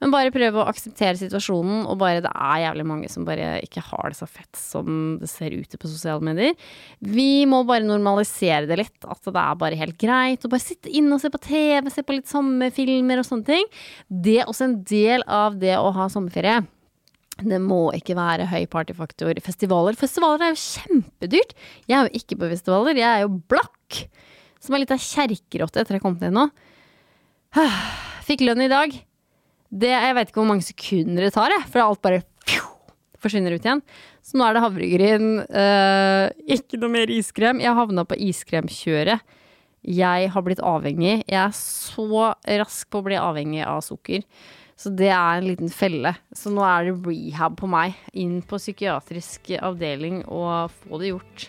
Men 0.00 0.14
bare 0.14 0.32
prøv 0.34 0.58
å 0.58 0.66
akseptere 0.70 1.18
situasjonen, 1.20 1.84
og 1.90 1.98
bare 2.00 2.22
det 2.24 2.32
er 2.32 2.62
jævlig 2.64 2.86
mange 2.88 3.10
som 3.12 3.28
bare 3.28 3.58
ikke 3.66 3.84
har 3.90 4.10
det 4.10 4.18
så 4.18 4.28
fett 4.28 4.58
som 4.58 5.18
det 5.20 5.28
ser 5.30 5.54
ut 5.54 5.78
på 5.78 5.90
sosiale 5.90 6.24
medier. 6.24 6.56
Vi 7.04 7.44
må 7.50 7.62
bare 7.68 7.86
normalisere 7.86 8.64
det 8.70 8.80
litt. 8.80 8.96
At 9.04 9.20
det 9.28 9.36
er 9.36 9.60
bare 9.60 9.78
helt 9.78 10.00
greit 10.00 10.44
å 10.46 10.52
bare 10.52 10.64
sitte 10.64 10.90
inne 10.90 11.18
og 11.18 11.22
se 11.22 11.30
på 11.34 11.42
TV, 11.44 11.92
se 11.92 12.06
på 12.06 12.16
litt 12.16 12.30
sommerfilmer 12.30 13.20
og 13.20 13.28
sånne 13.28 13.50
ting. 13.52 13.68
Det 14.08 14.40
er 14.40 14.48
også 14.50 14.70
en 14.70 14.78
del 14.88 15.26
av 15.28 15.60
det 15.60 15.76
å 15.78 15.92
ha 15.94 16.08
sommerferie. 16.12 16.64
Det 17.42 17.58
må 17.58 17.88
ikke 17.96 18.14
være 18.14 18.46
høy 18.50 18.62
partyfaktor. 18.70 19.34
Festivaler 19.42 19.96
Festivaler 19.98 20.46
er 20.46 20.52
jo 20.52 20.60
kjempedyrt. 20.60 21.56
Jeg 21.90 21.96
er 21.98 22.06
jo 22.06 22.20
ikke 22.20 22.38
på 22.38 22.50
festivaler, 22.52 23.00
jeg 23.00 23.08
er 23.08 23.24
jo 23.24 23.40
blakk. 23.50 24.04
Som 24.62 24.76
er 24.76 24.84
litt 24.84 24.94
av 24.94 25.02
kjerkerotte 25.02 25.82
etter 25.82 25.98
jeg 25.98 26.04
kom 26.04 26.16
til 26.20 26.34
nå. 26.34 26.46
Fikk 28.28 28.46
lønn 28.46 28.64
i 28.64 28.70
dag. 28.70 28.94
Det, 29.74 29.90
jeg 29.90 30.16
vet 30.16 30.30
ikke 30.30 30.40
hvor 30.40 30.52
mange 30.52 30.64
sekunder 30.66 31.26
det 31.26 31.34
tar, 31.34 31.50
jeg, 31.50 31.66
for 31.72 31.82
alt 31.82 32.02
bare 32.04 32.22
pju, 32.46 32.62
forsvinner 33.18 33.56
ut 33.56 33.66
igjen. 33.66 33.82
Så 34.24 34.38
nå 34.38 34.46
er 34.46 34.54
det 34.54 34.62
havregryn. 34.64 35.30
Uh, 35.50 36.30
ikke 36.54 36.78
noe 36.78 36.94
mer 36.94 37.10
iskrem. 37.12 37.60
Jeg 37.60 37.76
havna 37.76 38.06
på 38.06 38.18
iskremkjøret. 38.30 39.34
Jeg 39.84 40.30
har 40.32 40.44
blitt 40.46 40.62
avhengig. 40.64 41.18
Jeg 41.28 41.40
er 41.42 41.56
så 41.58 42.30
rask 42.62 42.88
på 42.88 43.02
å 43.02 43.06
bli 43.10 43.18
avhengig 43.20 43.66
av 43.66 43.82
sukker. 43.84 44.22
Så 44.80 44.90
det 44.90 45.10
er 45.14 45.38
en 45.38 45.46
liten 45.46 45.70
felle. 45.70 46.14
Så 46.34 46.50
nå 46.52 46.64
er 46.66 46.88
det 46.88 46.96
rehab 47.06 47.56
på 47.60 47.68
meg. 47.70 47.94
Inn 48.12 48.40
på 48.42 48.58
psykiatrisk 48.58 49.54
avdeling 49.60 50.22
og 50.26 50.74
få 50.82 51.00
det 51.02 51.12
gjort. 51.12 51.48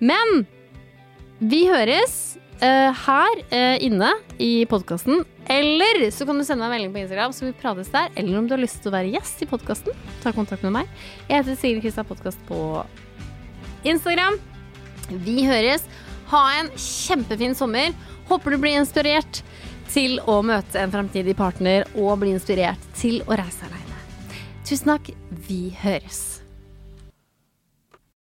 Men 0.00 0.46
vi 1.40 1.66
høres 1.68 2.36
uh, 2.62 2.92
her 2.96 3.40
uh, 3.52 3.76
inne 3.84 4.12
i 4.40 4.64
podkasten. 4.68 5.24
Eller 5.52 6.08
så 6.10 6.26
kan 6.26 6.40
du 6.40 6.44
sende 6.46 6.64
meg 6.64 6.70
en 6.70 6.74
melding 6.74 6.94
på 6.94 7.02
Instagram, 7.04 7.34
så 7.36 7.46
vi 7.46 7.54
prates 7.60 7.92
der. 7.92 8.08
Eller 8.16 8.40
om 8.40 8.48
du 8.48 8.56
har 8.56 8.62
lyst 8.64 8.80
til 8.82 8.90
å 8.90 8.96
være 8.96 9.12
gjest 9.14 9.44
i 9.44 9.50
podkasten, 9.50 9.94
ta 10.24 10.32
kontakt 10.34 10.64
med 10.66 10.74
meg. 10.80 10.90
Jeg 11.28 11.42
heter 11.42 11.60
Sigrid 11.60 11.84
Kristian 11.84 12.08
Podkast 12.08 12.40
på 12.48 12.58
Instagram. 13.86 14.40
Vi 15.22 15.44
høres. 15.46 15.86
Ha 16.32 16.42
en 16.58 16.72
kjempefin 16.80 17.54
sommer. 17.54 17.94
Håper 18.26 18.56
du 18.56 18.58
blir 18.64 18.80
inspirert 18.80 19.44
til 19.92 20.18
å 20.26 20.40
møte 20.46 20.80
en 20.80 20.92
fremtidig 20.92 21.36
partner 21.38 21.86
og 21.94 22.20
bli 22.22 22.34
inspirert 22.34 22.90
til 22.98 23.22
å 23.26 23.38
reise 23.38 23.68
aleine. 23.68 24.00
Tusen 24.66 24.92
takk. 24.94 25.12
Vi 25.46 25.70
høres. 25.82 26.35